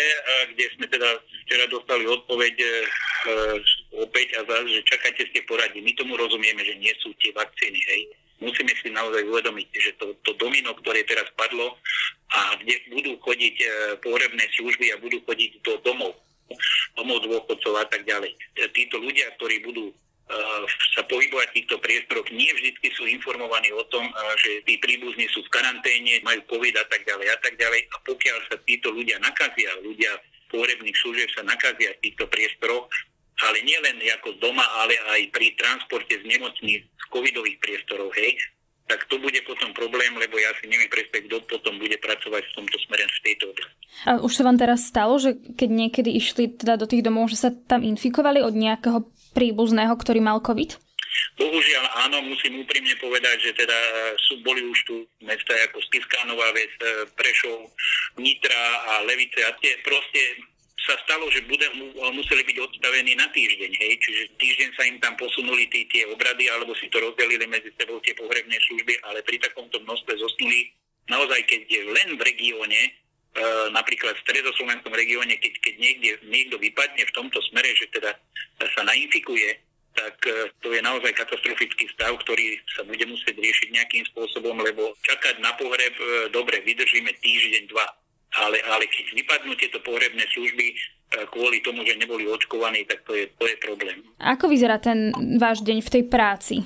kde 0.52 0.64
sme 0.76 0.84
teda 0.84 1.16
včera 1.48 1.64
dostali 1.72 2.04
odpoveď 2.04 2.54
e, 2.60 2.68
opäť 4.04 4.36
a 4.36 4.44
zase, 4.44 4.68
že 4.68 4.88
čakáte 4.92 5.24
ste 5.32 5.40
poradí. 5.48 5.80
My 5.80 5.96
tomu 5.96 6.20
rozumieme, 6.20 6.60
že 6.60 6.76
nie 6.76 6.92
sú 7.00 7.08
tie 7.16 7.32
vakcíny, 7.32 7.80
hej. 7.80 8.02
Musíme 8.44 8.68
si 8.76 8.92
naozaj 8.92 9.22
uvedomiť, 9.24 9.68
že 9.72 9.92
to, 9.96 10.12
to 10.28 10.36
domino, 10.36 10.76
ktoré 10.84 11.06
teraz 11.08 11.24
padlo 11.40 11.78
a 12.36 12.52
kde 12.60 12.74
budú 12.92 13.16
chodiť 13.24 13.56
e, 13.64 13.66
pohrebné 14.04 14.44
služby 14.60 14.92
a 14.92 15.00
budú 15.00 15.16
chodiť 15.24 15.64
do 15.64 15.72
domov, 15.80 16.12
domov 17.00 17.24
dôchodcov 17.24 17.80
a 17.80 17.86
tak 17.88 18.04
ďalej. 18.04 18.36
E, 18.60 18.68
títo 18.76 19.00
ľudia, 19.00 19.32
ktorí 19.40 19.64
budú 19.64 19.88
sa 20.96 21.02
pohybovať 21.04 21.46
v 21.52 21.56
týchto 21.60 21.76
priestoroch, 21.82 22.28
nie 22.32 22.48
vždy 22.52 22.88
sú 22.96 23.04
informovaní 23.08 23.68
o 23.72 23.84
tom, 23.92 24.08
že 24.40 24.64
tí 24.64 24.80
príbuzní 24.80 25.28
sú 25.32 25.44
v 25.44 25.52
karanténe, 25.52 26.24
majú 26.24 26.40
COVID 26.48 26.74
a 26.80 26.86
tak 26.88 27.04
ďalej 27.04 27.26
a 27.28 27.38
tak 27.40 27.54
ďalej. 27.56 27.80
A 27.92 27.96
pokiaľ 28.06 28.38
sa 28.48 28.56
títo 28.64 28.88
ľudia 28.92 29.20
nakazia, 29.20 29.72
ľudia 29.84 30.12
pohrebných 30.52 30.96
služieb 31.00 31.28
sa 31.32 31.42
nakazia 31.44 31.96
v 31.96 32.02
týchto 32.08 32.28
priestoroch, 32.28 32.88
ale 33.42 33.58
nie 33.64 33.78
len 33.80 33.98
ako 34.20 34.38
doma, 34.38 34.62
ale 34.84 34.94
aj 35.18 35.32
pri 35.32 35.56
transporte 35.56 36.14
z 36.14 36.24
nemocní 36.28 36.84
z 36.84 37.04
covidových 37.10 37.58
priestorov, 37.58 38.12
hej, 38.14 38.38
tak 38.86 39.08
to 39.08 39.16
bude 39.16 39.40
potom 39.48 39.72
problém, 39.72 40.12
lebo 40.20 40.36
ja 40.36 40.52
si 40.60 40.68
neviem 40.68 40.90
predstaviť, 40.92 41.26
kto 41.26 41.38
potom 41.48 41.80
bude 41.80 41.96
pracovať 41.96 42.42
v 42.44 42.54
tomto 42.60 42.76
smere 42.84 43.08
v 43.08 43.24
tejto 43.24 43.44
oblasti. 43.50 43.81
A 44.08 44.18
už 44.18 44.32
sa 44.34 44.42
vám 44.42 44.58
teraz 44.58 44.88
stalo, 44.88 45.20
že 45.20 45.36
keď 45.36 45.68
niekedy 45.70 46.10
išli 46.16 46.50
teda 46.50 46.80
do 46.80 46.90
tých 46.90 47.06
domov, 47.06 47.30
že 47.30 47.38
sa 47.38 47.50
tam 47.52 47.86
infikovali 47.86 48.42
od 48.42 48.56
nejakého 48.56 49.06
príbuzného, 49.36 49.94
ktorý 49.94 50.18
mal 50.18 50.42
COVID? 50.42 50.74
Bohužiaľ 51.36 51.84
áno, 52.08 52.24
musím 52.24 52.64
úprimne 52.64 52.96
povedať, 52.96 53.36
že 53.44 53.52
teda 53.52 53.78
sú, 54.16 54.40
boli 54.40 54.64
už 54.64 54.78
tu 54.88 54.94
mesta 55.20 55.52
ako 55.68 55.84
Spiská 55.92 56.24
Nová 56.24 56.48
Ves, 56.56 56.72
e, 56.80 57.04
Prešov, 57.12 57.68
Nitra 58.16 58.64
a 58.96 59.04
Levice. 59.04 59.44
A 59.44 59.52
tie 59.60 59.76
proste 59.84 60.40
sa 60.82 60.96
stalo, 61.06 61.28
že 61.30 61.44
bude, 61.46 61.68
museli 62.16 62.42
byť 62.42 62.56
odstavení 62.58 63.12
na 63.14 63.28
týždeň, 63.30 63.70
hej, 63.70 63.92
čiže 64.02 64.22
týždeň 64.34 64.70
sa 64.74 64.82
im 64.88 64.98
tam 64.98 65.14
posunuli 65.14 65.70
tí, 65.70 65.86
tie 65.86 66.08
obrady, 66.10 66.50
alebo 66.50 66.74
si 66.74 66.90
to 66.90 66.98
rozdelili 66.98 67.46
medzi 67.46 67.70
sebou 67.78 68.02
tie 68.02 68.16
pohrebné 68.18 68.58
služby, 68.66 68.98
ale 69.06 69.22
pri 69.22 69.38
takomto 69.38 69.78
množstve 69.78 70.18
zosnuli, 70.18 70.74
naozaj 71.06 71.38
keď 71.46 71.60
je 71.70 71.82
len 71.86 72.08
v 72.18 72.22
regióne, 72.24 72.80
e, 72.82 72.90
napríklad 73.72 74.12
v 74.12 74.24
stredoslovenskom 74.28 74.92
regióne, 74.92 75.40
keď, 75.40 75.52
keď 75.64 75.74
niekde 75.80 76.10
niekto 76.28 76.56
vypadne 76.60 77.00
v 77.00 77.14
tomto 77.16 77.40
smere, 77.48 77.72
že 77.72 77.88
teda 77.88 78.12
sa 78.60 78.82
nainfikuje, 78.84 79.56
tak 79.92 80.16
e, 80.24 80.48
to 80.64 80.72
je 80.72 80.80
naozaj 80.80 81.12
katastrofický 81.12 81.84
stav, 81.92 82.16
ktorý 82.24 82.56
sa 82.72 82.82
bude 82.84 83.04
musieť 83.04 83.36
riešiť 83.36 83.68
nejakým 83.72 84.04
spôsobom, 84.12 84.56
lebo 84.64 84.96
čakať 85.04 85.40
na 85.44 85.52
pohreb, 85.56 85.94
e, 86.00 86.32
dobre, 86.32 86.64
vydržíme 86.64 87.12
týždeň, 87.20 87.68
dva. 87.68 87.86
Ale, 88.32 88.56
ale 88.64 88.88
keď 88.88 89.12
vypadnú 89.12 89.52
tieto 89.60 89.78
pohrebné 89.84 90.24
služby 90.32 90.66
e, 90.72 90.74
kvôli 91.28 91.60
tomu, 91.60 91.84
že 91.84 92.00
neboli 92.00 92.24
očkovaní, 92.24 92.88
tak 92.88 93.04
to 93.04 93.12
je, 93.12 93.28
to 93.36 93.44
je 93.44 93.56
problém. 93.60 94.00
Ako 94.16 94.48
vyzerá 94.48 94.80
ten 94.80 95.12
váš 95.36 95.60
deň 95.60 95.84
v 95.84 95.92
tej 95.92 96.04
práci? 96.08 96.56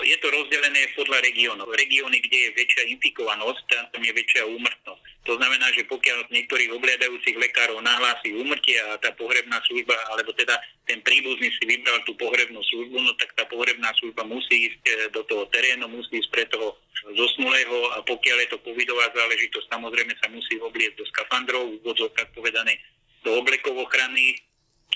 Je 0.00 0.16
to 0.16 0.32
rozdelené 0.32 0.80
podľa 0.96 1.20
regiónov. 1.20 1.68
Regióny, 1.76 2.24
kde 2.24 2.48
je 2.48 2.50
väčšia 2.56 2.88
infikovanosť, 2.96 3.92
tam 3.92 4.00
je 4.00 4.12
väčšia 4.16 4.48
úmrtnosť. 4.48 5.09
To 5.28 5.36
znamená, 5.36 5.68
že 5.76 5.84
pokiaľ 5.84 6.32
niektorých 6.32 6.72
obliadajúcich 6.72 7.36
lekárov 7.36 7.84
nahlási 7.84 8.32
úmrtie 8.40 8.80
a 8.88 8.96
tá 8.96 9.12
pohrebná 9.12 9.60
služba, 9.68 9.92
alebo 10.16 10.32
teda 10.32 10.56
ten 10.88 11.04
príbuzný 11.04 11.52
si 11.60 11.64
vybral 11.68 12.00
tú 12.08 12.16
pohrebnú 12.16 12.56
službu, 12.64 12.96
no 12.96 13.12
tak 13.20 13.36
tá 13.36 13.44
pohrebná 13.44 13.92
služba 14.00 14.24
musí 14.24 14.72
ísť 14.72 14.80
e, 14.80 14.92
do 15.12 15.20
toho 15.28 15.44
terénu, 15.52 15.92
musí 15.92 16.24
ísť 16.24 16.30
pre 16.32 16.48
toho 16.48 16.72
zosnulého 17.12 17.76
a 17.94 18.02
pokiaľ 18.08 18.36
je 18.42 18.48
to 18.48 18.64
covidová 18.64 19.12
záležitosť, 19.12 19.66
samozrejme 19.68 20.12
sa 20.24 20.28
musí 20.32 20.56
obliecť 20.56 20.96
do 20.96 21.04
skafandrov, 21.12 21.78
úvodzovkách 21.84 22.32
povedané 22.32 22.80
do 23.20 23.36
oblekov 23.36 23.76
ochrany 23.76 24.40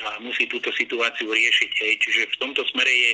a 0.01 0.19
musí 0.25 0.49
túto 0.49 0.73
situáciu 0.73 1.29
riešiť. 1.29 1.71
Hej. 1.85 1.93
Čiže 2.01 2.21
v 2.33 2.41
tomto 2.41 2.65
smere 2.73 2.91
je 2.91 3.11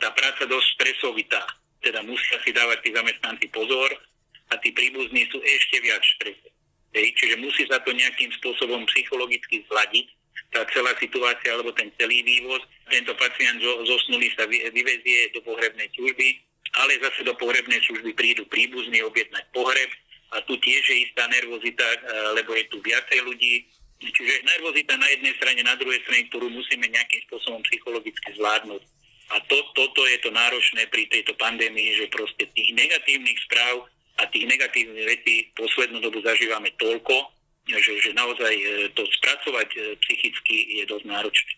tá 0.00 0.10
práca 0.10 0.48
dosť 0.48 0.66
stresovitá. 0.74 1.44
Teda 1.78 2.02
musia 2.02 2.40
si 2.42 2.50
dávať 2.50 2.82
tí 2.82 2.90
zamestnanci 2.90 3.46
pozor 3.52 3.92
a 4.50 4.54
tí 4.62 4.70
príbuzní 4.70 5.26
sú 5.30 5.38
ešte 5.42 5.76
viac 5.82 6.02
strese. 6.02 6.48
Hej, 6.96 7.12
čiže 7.18 7.36
musí 7.42 7.68
sa 7.68 7.76
to 7.84 7.92
nejakým 7.92 8.32
spôsobom 8.40 8.86
psychologicky 8.88 9.66
zladiť, 9.68 10.06
tá 10.52 10.64
celá 10.72 10.92
situácia 10.96 11.52
alebo 11.52 11.72
ten 11.74 11.90
celý 12.00 12.22
vývoz. 12.22 12.62
Tento 12.88 13.12
pacient 13.18 13.58
zosnulý 13.60 14.30
sa 14.38 14.46
vyvezie 14.48 15.34
do 15.34 15.42
pohrebnej 15.42 15.90
služby, 15.92 16.28
ale 16.78 17.02
zase 17.02 17.26
do 17.26 17.34
pohrebnej 17.34 17.80
služby 17.82 18.14
prídu 18.14 18.46
príbuzní 18.46 19.02
objednať 19.02 19.44
pohreb 19.50 19.90
a 20.34 20.42
tu 20.44 20.58
tiež 20.58 20.82
je 20.86 20.96
istá 21.06 21.26
nervozita, 21.30 21.86
e, 21.86 21.98
lebo 22.40 22.54
je 22.54 22.64
tu 22.68 22.78
viacej 22.82 23.18
ľudí. 23.26 23.64
Čiže 23.96 24.44
nervozita 24.44 24.94
na 25.00 25.08
jednej 25.08 25.32
strane, 25.40 25.60
na 25.64 25.76
druhej 25.78 26.00
strane, 26.04 26.28
ktorú 26.28 26.52
musíme 26.52 26.84
nejakým 26.84 27.20
spôsobom 27.30 27.64
psychologicky 27.64 28.28
zvládnuť. 28.36 28.82
A 29.26 29.42
to, 29.50 29.58
toto 29.74 30.06
je 30.06 30.18
to 30.22 30.30
náročné 30.30 30.86
pri 30.86 31.08
tejto 31.10 31.34
pandémii, 31.34 31.98
že 31.98 32.12
proste 32.12 32.46
tých 32.54 32.70
negatívnych 32.76 33.38
správ 33.48 33.88
a 34.16 34.22
tých 34.32 34.48
negatívnych 34.48 35.06
vecí 35.06 35.52
poslednú 35.52 36.00
dobu 36.00 36.24
zažívame 36.24 36.72
toľko, 36.80 37.14
že, 37.66 37.92
že 37.98 38.10
naozaj 38.14 38.54
e, 38.54 38.66
to 38.94 39.02
spracovať 39.20 39.68
e, 39.74 39.78
psychicky 39.98 40.56
je 40.80 40.84
dosť 40.86 41.04
náročné. 41.10 41.52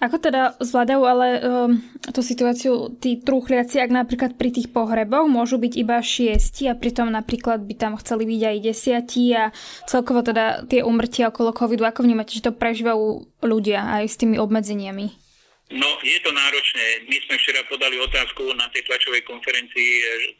Ako 0.00 0.16
teda 0.18 0.58
zvládajú 0.58 1.02
ale 1.06 1.28
um, 1.38 1.78
tú 2.10 2.26
situáciu 2.26 2.90
tí 2.98 3.20
trúchliaci, 3.20 3.78
ak 3.78 3.92
napríklad 3.92 4.34
pri 4.34 4.50
tých 4.50 4.72
pohreboch 4.74 5.30
môžu 5.30 5.62
byť 5.62 5.72
iba 5.78 6.02
šiesti 6.02 6.66
a 6.66 6.74
pritom 6.74 7.12
napríklad 7.12 7.62
by 7.62 7.74
tam 7.78 7.92
chceli 8.00 8.26
byť 8.26 8.42
aj 8.50 8.56
desiatí 8.64 9.30
a 9.36 9.54
celkovo 9.86 10.26
teda 10.26 10.66
tie 10.66 10.82
umrtia 10.82 11.30
okolo 11.30 11.54
covidu, 11.54 11.86
ako 11.86 12.02
vnímate, 12.02 12.34
že 12.34 12.50
to 12.50 12.56
prežívajú 12.56 13.30
ľudia 13.44 14.00
aj 14.00 14.04
s 14.10 14.18
tými 14.18 14.40
obmedzeniami? 14.40 15.29
No, 15.70 15.86
je 16.02 16.18
to 16.18 16.34
náročné. 16.34 17.06
My 17.06 17.14
sme 17.22 17.38
včera 17.38 17.62
podali 17.70 17.94
otázku 18.02 18.42
na 18.58 18.66
tej 18.74 18.82
tlačovej 18.90 19.22
konferencii, 19.22 19.90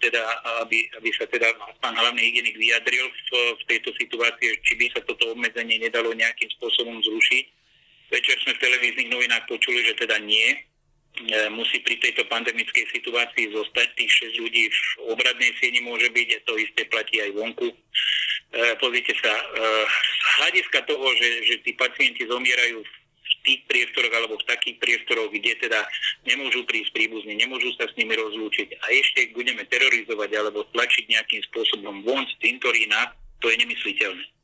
teda, 0.02 0.26
aby, 0.58 0.90
aby 0.98 1.08
sa 1.14 1.22
teda 1.30 1.54
pán 1.78 1.94
hlavný 1.94 2.18
hygienik 2.18 2.58
vyjadril 2.58 3.06
v, 3.06 3.54
v 3.54 3.62
tejto 3.70 3.94
situácii, 3.94 4.58
či 4.66 4.74
by 4.74 4.90
sa 4.90 5.00
toto 5.06 5.30
obmedzenie 5.30 5.78
nedalo 5.78 6.10
nejakým 6.10 6.50
spôsobom 6.58 6.98
zrušiť. 6.98 7.44
Večer 8.10 8.42
sme 8.42 8.58
v 8.58 8.62
televíznych 8.66 9.06
novinách 9.14 9.46
počuli, 9.46 9.86
že 9.86 9.94
teda 10.02 10.18
nie. 10.18 10.50
E, 10.50 11.46
musí 11.54 11.78
pri 11.78 12.02
tejto 12.02 12.26
pandemickej 12.26 12.90
situácii 12.90 13.54
zostať 13.54 13.86
tých 13.94 14.34
6 14.34 14.42
ľudí 14.42 14.66
v 14.66 15.14
obradnej 15.14 15.54
sieni 15.62 15.78
môže 15.86 16.10
byť, 16.10 16.42
to 16.42 16.58
isté 16.58 16.82
platí 16.90 17.22
aj 17.22 17.30
vonku. 17.38 17.70
E, 17.70 17.76
pozrite 18.82 19.14
sa, 19.22 19.30
z 19.30 20.22
hľadiska 20.42 20.90
toho, 20.90 21.06
že, 21.14 21.30
že 21.46 21.54
tí 21.62 21.70
pacienti 21.78 22.26
zomierajú 22.26 22.82
v 22.82 22.99
tých 23.44 23.60
priestoroch 23.68 24.12
alebo 24.12 24.34
v 24.40 24.48
takých 24.48 24.76
priestoroch, 24.80 25.30
kde 25.30 25.52
teda 25.60 25.80
nemôžu 26.26 26.64
prísť 26.66 26.90
príbuzní, 26.96 27.36
nemôžu 27.36 27.72
sa 27.76 27.86
s 27.88 27.96
nimi 27.96 28.16
rozlúčiť 28.16 28.68
a 28.80 28.86
ešte 28.92 29.32
budeme 29.36 29.64
terorizovať 29.68 30.30
alebo 30.36 30.66
tlačiť 30.72 31.04
nejakým 31.08 31.42
spôsobom 31.52 32.02
von 32.04 32.24
z 32.26 32.34
cintorína, 32.42 33.14
to 33.40 33.48
je 33.48 33.56
nemysliteľné. 33.60 34.39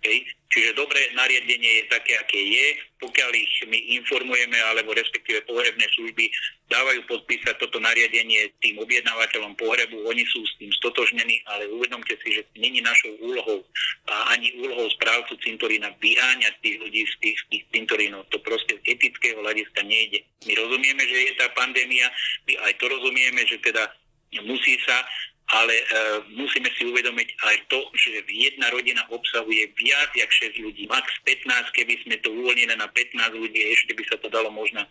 Hej. 0.00 0.24
Čiže 0.50 0.74
dobré 0.74 0.98
nariadenie 1.14 1.84
je 1.84 1.84
také, 1.92 2.18
aké 2.18 2.40
je. 2.40 2.66
Pokiaľ 2.98 3.30
ich 3.36 3.54
my 3.70 3.78
informujeme, 4.00 4.58
alebo 4.72 4.96
respektíve 4.96 5.46
pohrebné 5.46 5.86
služby 5.94 6.26
dávajú 6.66 7.00
podpísať 7.06 7.54
toto 7.60 7.78
nariadenie 7.78 8.50
tým 8.58 8.80
objednávateľom 8.82 9.54
pohrebu, 9.54 10.10
oni 10.10 10.24
sú 10.26 10.42
s 10.42 10.56
tým 10.58 10.72
stotožnení, 10.74 11.44
ale 11.46 11.70
uvedomte 11.70 12.18
si, 12.18 12.34
že 12.34 12.42
není 12.58 12.82
našou 12.82 13.14
úlohou 13.22 13.62
a 14.10 14.34
ani 14.34 14.50
úlohou 14.58 14.90
správcu 14.96 15.38
cintorína 15.38 15.92
vyháňať 16.02 16.54
tých 16.64 16.76
ľudí 16.82 17.02
z 17.06 17.14
tých, 17.22 17.38
tých 17.52 17.64
cintorínov. 17.70 18.26
To 18.34 18.42
proste 18.42 18.74
z 18.80 18.82
etického 18.96 19.38
hľadiska 19.38 19.86
nejde. 19.86 20.24
My 20.48 20.56
rozumieme, 20.58 21.02
že 21.06 21.18
je 21.30 21.32
tá 21.38 21.46
pandémia, 21.54 22.10
my 22.48 22.58
aj 22.66 22.72
to 22.80 22.84
rozumieme, 22.90 23.40
že 23.46 23.60
teda 23.62 23.86
musí 24.42 24.78
sa 24.86 25.02
ale 25.50 25.74
e, 25.74 25.84
musíme 26.38 26.70
si 26.78 26.86
uvedomiť 26.86 27.28
aj 27.42 27.56
to, 27.66 27.80
že 27.98 28.22
jedna 28.30 28.70
rodina 28.70 29.02
obsahuje 29.10 29.74
viac 29.74 30.10
jak 30.14 30.30
6 30.30 30.62
ľudí, 30.62 30.86
max 30.86 31.10
15, 31.26 31.74
keby 31.74 31.94
sme 32.06 32.14
to 32.22 32.30
uvoľnili 32.30 32.74
na 32.78 32.86
15 32.86 33.34
ľudí, 33.34 33.60
ešte 33.74 33.92
by 33.98 34.02
sa 34.06 34.16
to 34.22 34.30
dalo 34.30 34.50
možno 34.54 34.86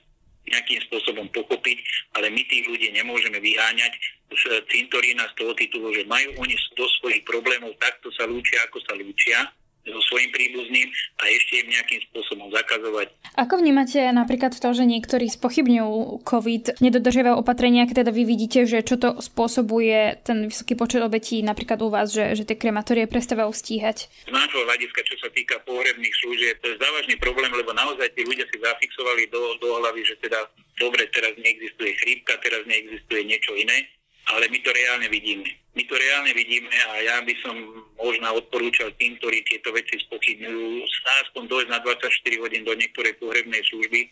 nejakým 0.50 0.82
spôsobom 0.90 1.30
pochopiť, 1.30 1.78
ale 2.18 2.34
my 2.34 2.42
tých 2.50 2.66
ľudí 2.66 2.90
nemôžeme 2.90 3.38
vyháňať. 3.38 3.94
Z 4.30 4.62
cintorína 4.70 5.26
z 5.34 5.42
toho 5.42 5.54
titulu, 5.58 5.90
že 5.90 6.06
majú 6.06 6.38
oni 6.38 6.54
do 6.78 6.86
svojich 7.02 7.26
problémov, 7.26 7.74
takto 7.82 8.14
sa 8.14 8.30
lúčia, 8.30 8.62
ako 8.70 8.78
sa 8.86 8.94
lúčia 8.94 9.42
so 9.88 10.00
svojím 10.12 10.30
príbuzným 10.36 10.88
a 11.20 11.24
ešte 11.32 11.54
im 11.64 11.68
nejakým 11.72 12.02
spôsobom 12.12 12.48
zakazovať. 12.52 13.08
Ako 13.40 13.60
vnímate 13.60 14.00
napríklad 14.12 14.52
to, 14.56 14.70
že 14.76 14.84
niektorí 14.84 15.32
spochybňujú 15.32 16.24
COVID, 16.24 16.84
nedodržiavajú 16.84 17.36
opatrenia, 17.40 17.88
keď 17.88 18.06
teda 18.06 18.12
vy 18.12 18.24
vidíte, 18.28 18.60
že 18.68 18.84
čo 18.84 19.00
to 19.00 19.20
spôsobuje 19.24 20.20
ten 20.24 20.52
vysoký 20.52 20.76
počet 20.76 21.00
obetí 21.00 21.40
napríklad 21.42 21.80
u 21.80 21.90
vás, 21.90 22.12
že, 22.12 22.36
že 22.36 22.44
tie 22.44 22.60
krematórie 22.60 23.08
prestávajú 23.08 23.52
stíhať? 23.56 24.12
Z 24.28 24.32
nášho 24.32 24.62
hľadiska, 24.68 25.00
čo 25.08 25.16
sa 25.20 25.30
týka 25.32 25.62
pohrebných 25.64 26.16
služieb, 26.26 26.60
to 26.60 26.76
je 26.76 26.78
závažný 26.82 27.16
problém, 27.18 27.50
lebo 27.54 27.72
naozaj 27.72 28.12
tí 28.14 28.28
ľudia 28.28 28.46
si 28.52 28.58
zafixovali 28.60 29.32
do, 29.32 29.56
do 29.64 29.80
hlavy, 29.80 30.02
že 30.04 30.16
teda 30.20 30.44
dobre, 30.80 31.08
teraz 31.12 31.36
neexistuje 31.40 31.92
chrípka, 32.04 32.40
teraz 32.40 32.64
neexistuje 32.68 33.22
niečo 33.28 33.56
iné 33.56 33.99
ale 34.30 34.46
my 34.50 34.60
to 34.62 34.70
reálne 34.70 35.08
vidíme. 35.10 35.50
My 35.74 35.84
to 35.86 35.96
reálne 35.98 36.32
vidíme 36.34 36.70
a 36.70 36.92
ja 37.02 37.18
by 37.22 37.34
som 37.42 37.56
možno 37.98 38.26
odporúčal 38.38 38.94
tým, 38.98 39.18
ktorí 39.18 39.42
tieto 39.48 39.74
veci 39.74 39.98
spochybňujú, 40.06 40.86
aspoň 41.30 41.44
dojsť 41.50 41.70
na 41.70 41.80
24 41.82 42.44
hodín 42.44 42.64
do 42.66 42.74
niektorej 42.78 43.18
pohrebnej 43.18 43.62
služby 43.70 44.10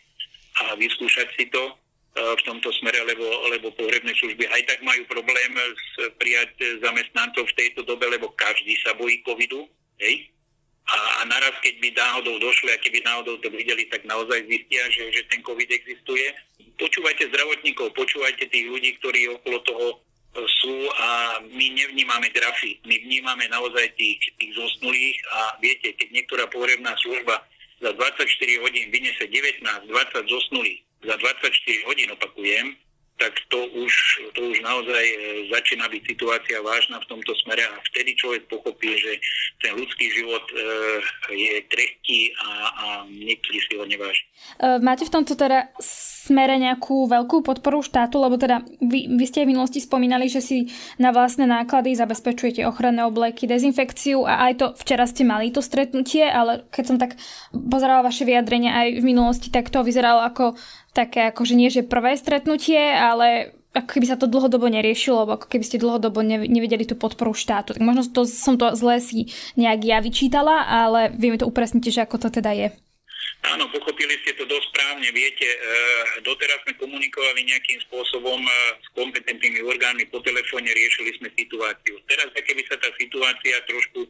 a 0.58 0.74
vyskúšať 0.78 1.28
si 1.38 1.46
to 1.54 1.62
e, 1.70 1.74
v 2.18 2.42
tomto 2.46 2.70
smere, 2.82 2.98
lebo, 3.06 3.26
lebo 3.54 3.74
pohrebné 3.78 4.14
služby 4.18 4.50
aj 4.50 4.62
tak 4.66 4.80
majú 4.82 5.06
problém 5.06 5.52
s 5.58 6.10
prijať 6.18 6.82
zamestnancov 6.82 7.46
v 7.46 7.58
tejto 7.58 7.86
dobe, 7.86 8.10
lebo 8.10 8.34
každý 8.34 8.74
sa 8.82 8.98
bojí 8.98 9.22
covidu. 9.22 9.70
Hej? 10.02 10.34
A, 10.88 10.98
a 11.20 11.22
naraz, 11.28 11.52
keď 11.60 11.84
by 11.84 11.90
náhodou 12.00 12.40
došli 12.40 12.72
a 12.72 12.80
keby 12.80 13.04
náhodou 13.04 13.36
to 13.44 13.52
videli, 13.52 13.92
tak 13.92 14.08
naozaj 14.08 14.40
zistia, 14.48 14.88
že, 14.88 15.12
že 15.12 15.22
ten 15.28 15.44
COVID 15.44 15.68
existuje. 15.68 16.32
Počúvajte 16.80 17.28
zdravotníkov, 17.28 17.92
počúvajte 17.92 18.48
tých 18.48 18.66
ľudí, 18.72 18.96
ktorí 19.04 19.36
okolo 19.36 19.58
toho 19.68 19.86
sú 20.46 20.76
a 20.94 21.42
my 21.42 21.66
nevnímame 21.74 22.30
grafy, 22.30 22.78
my 22.86 22.96
vnímame 23.02 23.50
naozaj 23.50 23.90
tých, 23.98 24.22
tých 24.38 24.52
zosnulých 24.54 25.18
a 25.34 25.58
viete, 25.58 25.98
keď 25.98 26.08
niektorá 26.14 26.46
pohrebná 26.54 26.94
služba 27.02 27.42
za 27.82 27.94
24 27.94 28.26
hodín 28.62 28.90
vynese 28.94 29.26
19, 29.26 29.62
20 29.90 30.30
zosnulých, 30.30 30.80
za 31.06 31.16
24 31.18 31.90
hodín 31.90 32.10
opakujem, 32.14 32.78
tak 33.18 33.34
to 33.50 33.60
už, 33.74 33.94
to 34.38 34.42
už 34.46 34.58
naozaj 34.62 35.04
e, 35.04 35.18
začína 35.50 35.90
byť 35.90 36.02
situácia 36.06 36.62
vážna 36.62 37.02
v 37.02 37.10
tomto 37.10 37.34
smere 37.42 37.66
a 37.66 37.82
vtedy 37.90 38.14
človek 38.14 38.46
pochopí, 38.46 38.94
že 38.94 39.18
ten 39.58 39.74
ľudský 39.74 40.06
život 40.14 40.46
e, 40.54 40.58
je 41.34 41.54
krehký 41.66 42.38
a, 42.38 42.50
a 42.70 42.86
niektorí 43.10 43.58
si 43.66 43.74
ho 43.74 43.86
neváži. 43.90 44.24
E, 44.62 44.78
máte 44.86 45.10
v 45.10 45.14
tomto 45.14 45.34
teda 45.34 45.74
smere 45.82 46.62
nejakú 46.62 47.10
veľkú 47.10 47.42
podporu 47.42 47.82
štátu, 47.82 48.22
lebo 48.22 48.38
teda 48.38 48.62
vy, 48.86 49.10
vy 49.18 49.26
ste 49.26 49.50
v 49.50 49.58
minulosti 49.58 49.82
spomínali, 49.82 50.30
že 50.30 50.46
si 50.46 50.70
na 51.02 51.10
vlastné 51.10 51.50
náklady 51.50 51.98
zabezpečujete 51.98 52.62
ochranné 52.70 53.02
obleky, 53.02 53.50
dezinfekciu 53.50 54.30
a 54.30 54.52
aj 54.52 54.54
to 54.62 54.66
včera 54.78 55.10
ste 55.10 55.26
mali 55.26 55.50
to 55.50 55.66
stretnutie, 55.66 56.22
ale 56.30 56.70
keď 56.70 56.84
som 56.86 56.98
tak 57.02 57.18
pozerala 57.50 58.06
vaše 58.06 58.30
vyjadrenia 58.30 58.78
aj 58.78 58.88
v 59.02 59.08
minulosti, 59.10 59.50
tak 59.50 59.74
to 59.74 59.82
vyzeralo 59.82 60.22
ako 60.22 60.54
také 60.98 61.30
akože 61.30 61.54
nie, 61.54 61.70
že 61.70 61.86
prvé 61.86 62.18
stretnutie, 62.18 62.82
ale 62.82 63.54
ako 63.78 63.90
keby 63.94 64.06
sa 64.10 64.18
to 64.18 64.26
dlhodobo 64.26 64.66
neriešilo, 64.66 65.22
alebo 65.22 65.38
ako 65.38 65.48
keby 65.54 65.62
ste 65.62 65.78
dlhodobo 65.78 66.26
nevedeli 66.26 66.90
tú 66.90 66.98
podporu 66.98 67.38
štátu. 67.38 67.78
Tak 67.78 67.84
možno 67.86 68.10
to, 68.10 68.26
som 68.26 68.58
to 68.58 68.74
zle 68.74 68.98
si 68.98 69.30
nejak 69.54 69.86
ja 69.86 69.98
vyčítala, 70.02 70.66
ale 70.66 71.14
vieme 71.14 71.38
to 71.38 71.46
upresniť, 71.46 71.94
že 71.94 72.02
ako 72.02 72.18
to 72.18 72.42
teda 72.42 72.58
je. 72.58 72.68
Áno, 73.54 73.70
pochopili 73.70 74.18
ste 74.26 74.34
to 74.34 74.50
dosť 74.50 74.66
správne. 74.74 75.08
Viete, 75.14 75.46
e, 75.46 75.58
doteraz 76.26 76.58
sme 76.66 76.74
komunikovali 76.82 77.46
nejakým 77.46 77.80
spôsobom 77.86 78.42
e, 78.42 78.52
s 78.82 78.88
kompetentnými 78.98 79.62
orgánmi 79.62 80.10
po 80.10 80.18
telefóne, 80.26 80.74
riešili 80.74 81.14
sme 81.22 81.30
situáciu. 81.38 82.02
Teraz, 82.10 82.34
keby 82.34 82.66
sa 82.66 82.82
tá 82.82 82.90
situácia 82.98 83.62
trošku 83.70 84.07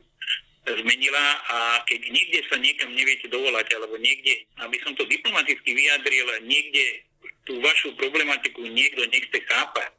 zmenila 0.88 1.26
a 1.52 1.58
keď 1.84 2.00
niekde 2.08 2.40
sa 2.48 2.56
niekam 2.56 2.96
neviete 2.96 3.28
dovolať, 3.28 3.76
alebo 3.76 4.00
niekde, 4.00 4.48
aby 4.64 4.80
som 4.80 4.96
to 4.96 5.04
diplomaticky 5.04 5.76
vyjadril, 5.76 6.48
niekde 6.48 7.04
tú 7.44 7.60
vašu 7.60 7.92
problematiku 8.00 8.64
niekto 8.64 9.04
nechce 9.12 9.36
chápať 9.52 9.92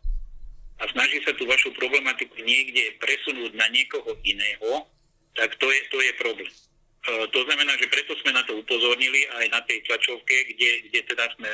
a 0.80 0.88
snaží 0.96 1.20
sa 1.28 1.36
tú 1.36 1.44
vašu 1.44 1.76
problematiku 1.76 2.40
niekde 2.40 2.96
presunúť 3.04 3.52
na 3.52 3.68
niekoho 3.68 4.16
iného, 4.24 4.88
tak 5.36 5.52
to 5.60 5.68
je, 5.68 5.80
to 5.92 5.98
je 6.00 6.12
problém. 6.16 6.48
E, 6.48 7.12
to 7.28 7.40
znamená, 7.44 7.76
že 7.76 7.92
preto 7.92 8.16
sme 8.24 8.32
na 8.32 8.40
to 8.48 8.56
upozornili 8.56 9.28
aj 9.44 9.46
na 9.52 9.60
tej 9.68 9.84
tlačovke, 9.84 10.36
kde, 10.56 10.88
kde 10.88 11.00
teda 11.04 11.28
sme 11.36 11.50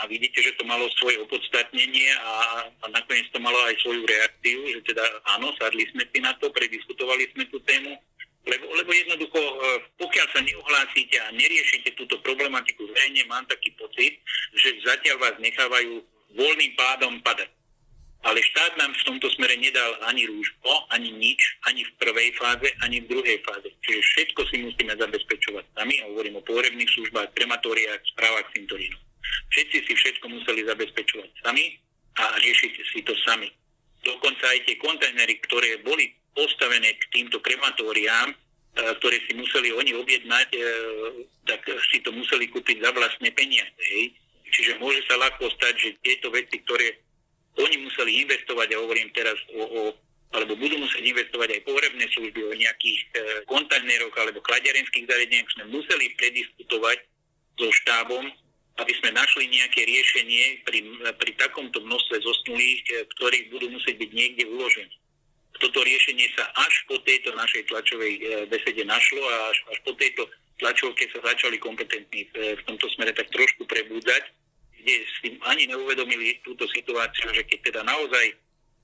a 0.00 0.08
vidíte, 0.08 0.40
že 0.40 0.56
to 0.56 0.64
malo 0.64 0.88
svoje 0.96 1.20
opodstatnenie 1.20 2.08
a, 2.24 2.64
a 2.72 2.84
nakoniec 2.88 3.28
to 3.36 3.42
malo 3.42 3.60
aj 3.68 3.76
svoju 3.84 4.00
reakciu, 4.08 4.60
že 4.72 4.80
teda 4.88 5.04
áno, 5.36 5.52
sadli 5.60 5.84
sme 5.92 6.08
si 6.08 6.24
na 6.24 6.32
to, 6.40 6.48
prediskutovali 6.48 7.28
sme 7.36 7.44
tú 7.52 7.60
tému, 7.68 8.00
lebo, 8.48 8.64
lebo 8.72 8.90
jednoducho, 8.92 9.36
e, 9.36 9.54
pokiaľ 10.00 10.26
sa 10.32 10.40
neuhlásite 10.40 11.16
a 11.20 11.28
neriešite 11.36 11.92
túto 11.92 12.16
problematiku 12.24 12.88
zrejne, 12.88 13.28
mám 13.28 13.44
taký 13.44 13.68
pocit, 13.76 14.16
že 14.56 14.80
zatiaľ 14.80 15.16
vás 15.20 15.36
nechávajú 15.36 16.00
voľným 16.32 16.72
pádom 16.72 17.20
padať. 17.20 17.50
Ale 18.20 18.36
štát 18.36 18.76
nám 18.76 18.92
v 18.92 19.06
tomto 19.08 19.32
smere 19.32 19.56
nedal 19.56 19.96
ani 20.04 20.28
rúško, 20.28 20.92
ani 20.92 21.08
nič, 21.08 21.40
ani 21.64 21.88
v 21.88 21.92
prvej 21.96 22.36
fáze, 22.36 22.68
ani 22.84 23.00
v 23.00 23.08
druhej 23.08 23.40
fáze. 23.48 23.72
Čiže 23.80 24.00
všetko 24.00 24.40
si 24.52 24.56
musíme 24.60 24.92
zabezpečovať 24.92 25.64
sami, 25.72 26.04
a 26.04 26.08
hovorím 26.12 26.36
o 26.36 26.44
pohrebných 26.44 26.90
službách, 27.00 27.32
krematóriách, 27.32 28.00
správach 28.12 28.44
cintorínu. 28.52 28.96
Všetci 29.56 29.78
si 29.88 29.92
všetko 29.96 30.26
museli 30.36 30.68
zabezpečovať 30.68 31.30
sami 31.40 31.80
a 32.20 32.36
riešiť 32.36 32.72
si 32.92 33.00
to 33.08 33.16
sami. 33.24 33.48
Dokonca 34.04 34.44
aj 34.52 34.68
tie 34.68 34.76
kontajnery, 34.80 35.40
ktoré 35.44 35.80
boli 35.80 36.19
postavené 36.34 36.94
k 36.96 37.04
týmto 37.14 37.38
krematóriám, 37.42 38.30
e, 38.30 38.36
ktoré 39.02 39.16
si 39.26 39.32
museli 39.34 39.74
oni 39.74 39.92
objednať, 39.96 40.48
e, 40.54 40.60
tak 41.46 41.60
si 41.90 41.98
to 42.02 42.10
museli 42.14 42.46
kúpiť 42.48 42.82
za 42.82 42.90
vlastné 42.94 43.30
peniaze. 43.34 44.14
Čiže 44.50 44.82
môže 44.82 45.02
sa 45.06 45.14
ľahko 45.18 45.46
stať, 45.54 45.74
že 45.78 45.88
tieto 46.02 46.30
veci, 46.34 46.58
ktoré 46.66 46.98
oni 47.58 47.76
museli 47.82 48.22
investovať, 48.26 48.74
a 48.74 48.80
hovorím 48.82 49.10
teraz 49.14 49.38
o, 49.54 49.62
o 49.62 49.82
alebo 50.30 50.54
budú 50.54 50.78
musieť 50.78 51.02
investovať 51.10 51.58
aj 51.58 51.66
pohrebné 51.66 52.06
služby 52.14 52.40
o 52.46 52.54
nejakých 52.54 53.00
e, 53.02 53.08
kontajneroch 53.50 54.14
alebo 54.14 54.38
kladiarenských 54.46 55.10
zariadeniach, 55.10 55.50
sme 55.58 55.64
museli 55.74 56.06
prediskutovať 56.14 56.98
so 57.58 57.68
štábom, 57.82 58.30
aby 58.78 58.92
sme 59.02 59.10
našli 59.10 59.50
nejaké 59.50 59.82
riešenie 59.82 60.62
pri, 60.62 60.78
pri 61.18 61.32
takomto 61.34 61.82
množstve 61.82 62.22
zosnulých, 62.22 62.80
e, 62.86 62.90
ktorých 63.18 63.44
budú 63.50 63.66
musieť 63.74 63.98
byť 63.98 64.10
niekde 64.14 64.44
uložené. 64.54 64.94
Toto 65.60 65.84
riešenie 65.84 66.26
sa 66.34 66.48
až 66.56 66.74
po 66.88 66.96
tejto 67.04 67.36
našej 67.36 67.68
tlačovej 67.68 68.12
e, 68.16 68.20
besede 68.48 68.82
našlo 68.88 69.20
a 69.20 69.52
až, 69.52 69.58
až 69.70 69.78
po 69.84 69.92
tejto 69.94 70.24
tlačovke 70.56 71.04
sa 71.12 71.20
začali 71.20 71.60
kompetentní 71.60 72.24
v, 72.32 72.56
v 72.56 72.62
tomto 72.64 72.88
smere 72.96 73.12
tak 73.12 73.28
trošku 73.28 73.68
prebúdzať 73.68 74.24
kde 74.80 74.94
si 75.20 75.28
ani 75.44 75.68
neuvedomili 75.68 76.40
túto 76.40 76.64
situáciu, 76.72 77.28
že 77.36 77.44
keď 77.44 77.58
teda 77.72 77.80
naozaj 77.84 78.32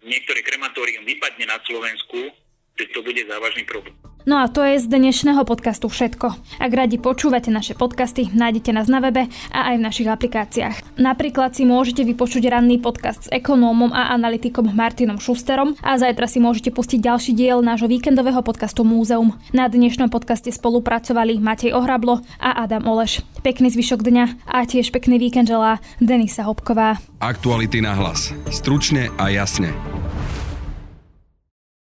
niektoré 0.04 0.44
krematórium 0.44 1.08
vypadne 1.08 1.48
na 1.48 1.58
Slovensku, 1.64 2.36
že 2.76 2.92
to 2.92 3.00
bude 3.00 3.24
závažný 3.24 3.64
problém. 3.64 3.96
No 4.26 4.42
a 4.42 4.50
to 4.50 4.58
je 4.66 4.82
z 4.82 4.90
dnešného 4.90 5.46
podcastu 5.46 5.86
všetko. 5.86 6.58
Ak 6.58 6.72
radi 6.74 6.98
počúvate 6.98 7.54
naše 7.54 7.78
podcasty, 7.78 8.26
nájdete 8.34 8.74
nás 8.74 8.90
na 8.90 8.98
webe 8.98 9.30
a 9.54 9.70
aj 9.70 9.74
v 9.78 9.86
našich 9.86 10.10
aplikáciách. 10.10 10.98
Napríklad 10.98 11.54
si 11.54 11.62
môžete 11.62 12.02
vypočuť 12.02 12.50
ranný 12.50 12.82
podcast 12.82 13.30
s 13.30 13.30
ekonómom 13.30 13.94
a 13.94 14.10
analytikom 14.18 14.66
Martinom 14.74 15.22
Šusterom 15.22 15.78
a 15.78 15.94
zajtra 15.94 16.26
si 16.26 16.42
môžete 16.42 16.74
pustiť 16.74 17.06
ďalší 17.06 17.38
diel 17.38 17.62
nášho 17.62 17.86
víkendového 17.86 18.42
podcastu 18.42 18.82
Múzeum. 18.82 19.30
Na 19.54 19.70
dnešnom 19.70 20.10
podcaste 20.10 20.50
spolupracovali 20.50 21.38
Matej 21.38 21.70
Ohrablo 21.70 22.26
a 22.42 22.66
Adam 22.66 22.82
Oleš. 22.90 23.22
Pekný 23.46 23.70
zvyšok 23.70 24.02
dňa 24.02 24.42
a 24.42 24.66
tiež 24.66 24.90
pekný 24.90 25.22
víkend 25.22 25.46
želá 25.46 25.78
Denisa 26.02 26.42
Hopková. 26.42 26.98
Aktuality 27.22 27.78
na 27.78 27.94
hlas. 27.94 28.34
Stručne 28.50 29.06
a 29.22 29.30
jasne. 29.30 29.70